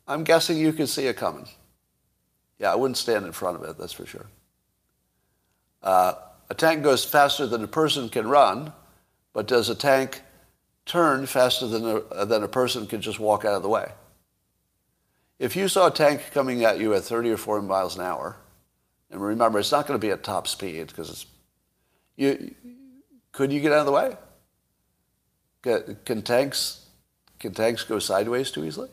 [0.06, 1.46] I'm guessing you could see it coming.
[2.58, 4.26] Yeah, I wouldn't stand in front of it, that's for sure.
[5.80, 6.14] Uh,
[6.50, 8.72] a tank goes faster than a person can run,
[9.32, 10.22] but does a tank
[10.88, 13.92] turn faster than a, than a person could just walk out of the way?
[15.38, 18.36] If you saw a tank coming at you at 30 or 40 miles an hour,
[19.10, 21.26] and remember, it's not going to be at top speed because it's,
[22.16, 22.54] you,
[23.30, 24.16] could you get out of the way?
[26.04, 26.86] Can, tanks,
[27.38, 28.88] can tanks go sideways too easily?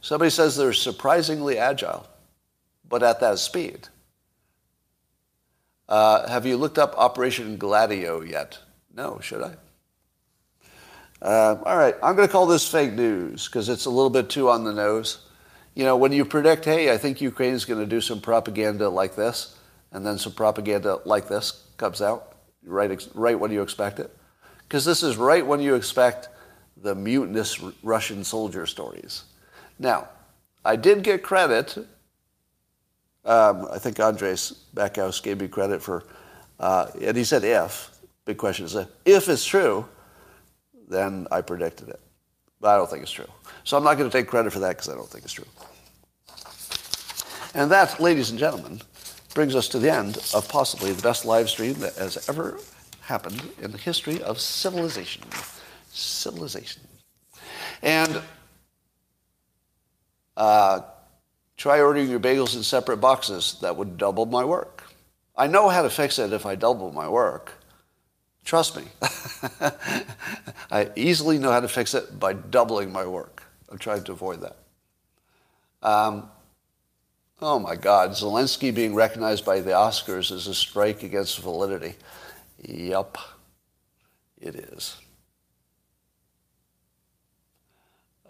[0.00, 2.06] Somebody says they're surprisingly agile,
[2.88, 3.88] but at that speed.
[5.88, 8.58] Uh, have you looked up Operation Gladio yet?
[8.94, 9.54] No, should I?
[11.20, 14.30] Uh, all right, I'm going to call this fake news because it's a little bit
[14.30, 15.26] too on the nose.
[15.74, 18.88] You know, when you predict, hey, I think Ukraine is going to do some propaganda
[18.88, 19.56] like this,
[19.92, 24.16] and then some propaganda like this comes out, right, right when you expect it.
[24.62, 26.28] Because this is right when you expect
[26.76, 29.24] the mutinous Russian soldier stories.
[29.78, 30.08] Now,
[30.64, 31.76] I did get credit.
[33.24, 36.04] Um, I think Andreas Backhaus gave me credit for,
[36.60, 37.90] uh, and he said if.
[38.24, 38.88] Big question is if.
[39.04, 39.88] If it's true,
[40.88, 42.00] then I predicted it.
[42.60, 43.28] But I don't think it's true.
[43.64, 45.44] So I'm not going to take credit for that because I don't think it's true.
[47.54, 48.80] And that, ladies and gentlemen,
[49.34, 52.58] brings us to the end of possibly the best live stream that has ever
[53.02, 55.22] happened in the history of civilization.
[55.92, 56.82] Civilization.
[57.82, 58.20] And
[60.36, 60.80] uh,
[61.56, 63.58] try ordering your bagels in separate boxes.
[63.60, 64.84] That would double my work.
[65.36, 67.52] I know how to fix it if I double my work.
[68.44, 68.84] Trust me.
[70.70, 73.42] I easily know how to fix it by doubling my work.
[73.70, 74.56] I'm trying to avoid that.
[75.82, 76.30] Um,
[77.40, 81.94] oh my God, Zelensky being recognized by the Oscars is a strike against validity.
[82.66, 83.18] Yup,
[84.40, 84.96] it is.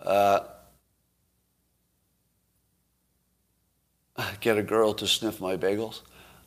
[0.02, 0.40] Uh,
[4.40, 6.00] get a girl to sniff my bagels?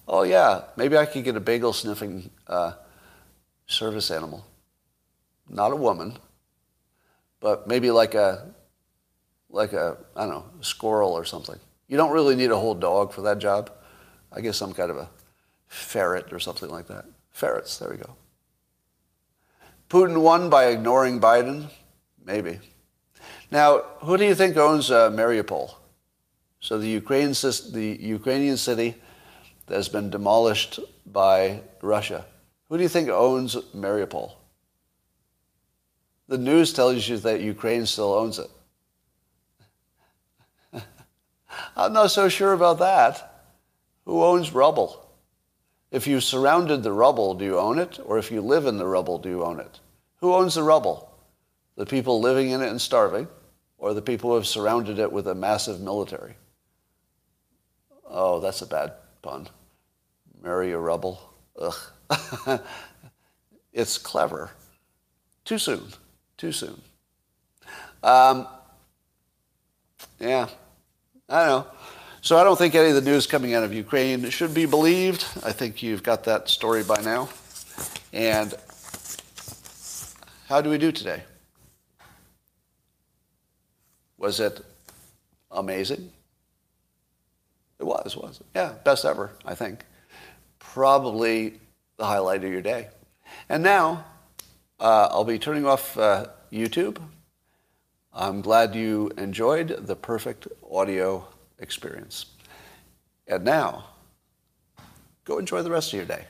[0.07, 2.73] Oh, yeah, maybe I could get a bagel sniffing uh,
[3.71, 4.45] service animal.
[5.49, 6.17] Not a woman,
[7.39, 8.53] but maybe like a,
[9.49, 11.59] like a, I don't know, squirrel or something.
[11.87, 13.71] You don't really need a whole dog for that job.
[14.31, 15.09] I guess some kind of a
[15.67, 17.05] ferret or something like that.
[17.31, 18.15] Ferrets, there we go.
[19.89, 21.69] Putin won by ignoring Biden?
[22.23, 22.59] Maybe.
[23.51, 25.73] Now, who do you think owns uh, Mariupol?
[26.61, 28.95] So the, Ukraine, the Ukrainian city
[29.65, 32.25] that has been demolished by Russia.
[32.71, 34.31] Who do you think owns Mariupol?
[36.29, 38.49] The news tells you that Ukraine still owns it.
[41.75, 43.49] I'm not so sure about that.
[44.05, 45.05] Who owns rubble?
[45.91, 47.99] If you surrounded the rubble, do you own it?
[48.05, 49.81] Or if you live in the rubble, do you own it?
[50.21, 51.13] Who owns the rubble?
[51.75, 53.27] The people living in it and starving,
[53.79, 56.35] or the people who have surrounded it with a massive military?
[58.09, 59.49] Oh, that's a bad pun.
[60.41, 61.19] Marry a rubble.
[61.59, 61.75] Ugh.
[63.73, 64.51] it's clever.
[65.45, 65.83] Too soon.
[66.37, 66.81] Too soon.
[68.03, 68.47] Um,
[70.19, 70.47] yeah,
[71.29, 71.67] I don't know.
[72.21, 75.25] So I don't think any of the news coming out of Ukraine should be believed.
[75.43, 77.29] I think you've got that story by now.
[78.13, 78.53] And
[80.47, 81.23] how do we do today?
[84.17, 84.63] Was it
[85.49, 86.11] amazing?
[87.79, 88.45] It was, was it?
[88.53, 89.83] Yeah, best ever, I think.
[90.59, 91.59] Probably
[91.97, 92.89] the highlight of your day.
[93.49, 94.05] And now
[94.79, 96.97] uh, I'll be turning off uh, YouTube.
[98.13, 101.27] I'm glad you enjoyed the perfect audio
[101.59, 102.25] experience.
[103.27, 103.85] And now,
[105.23, 106.25] go enjoy the rest of your day.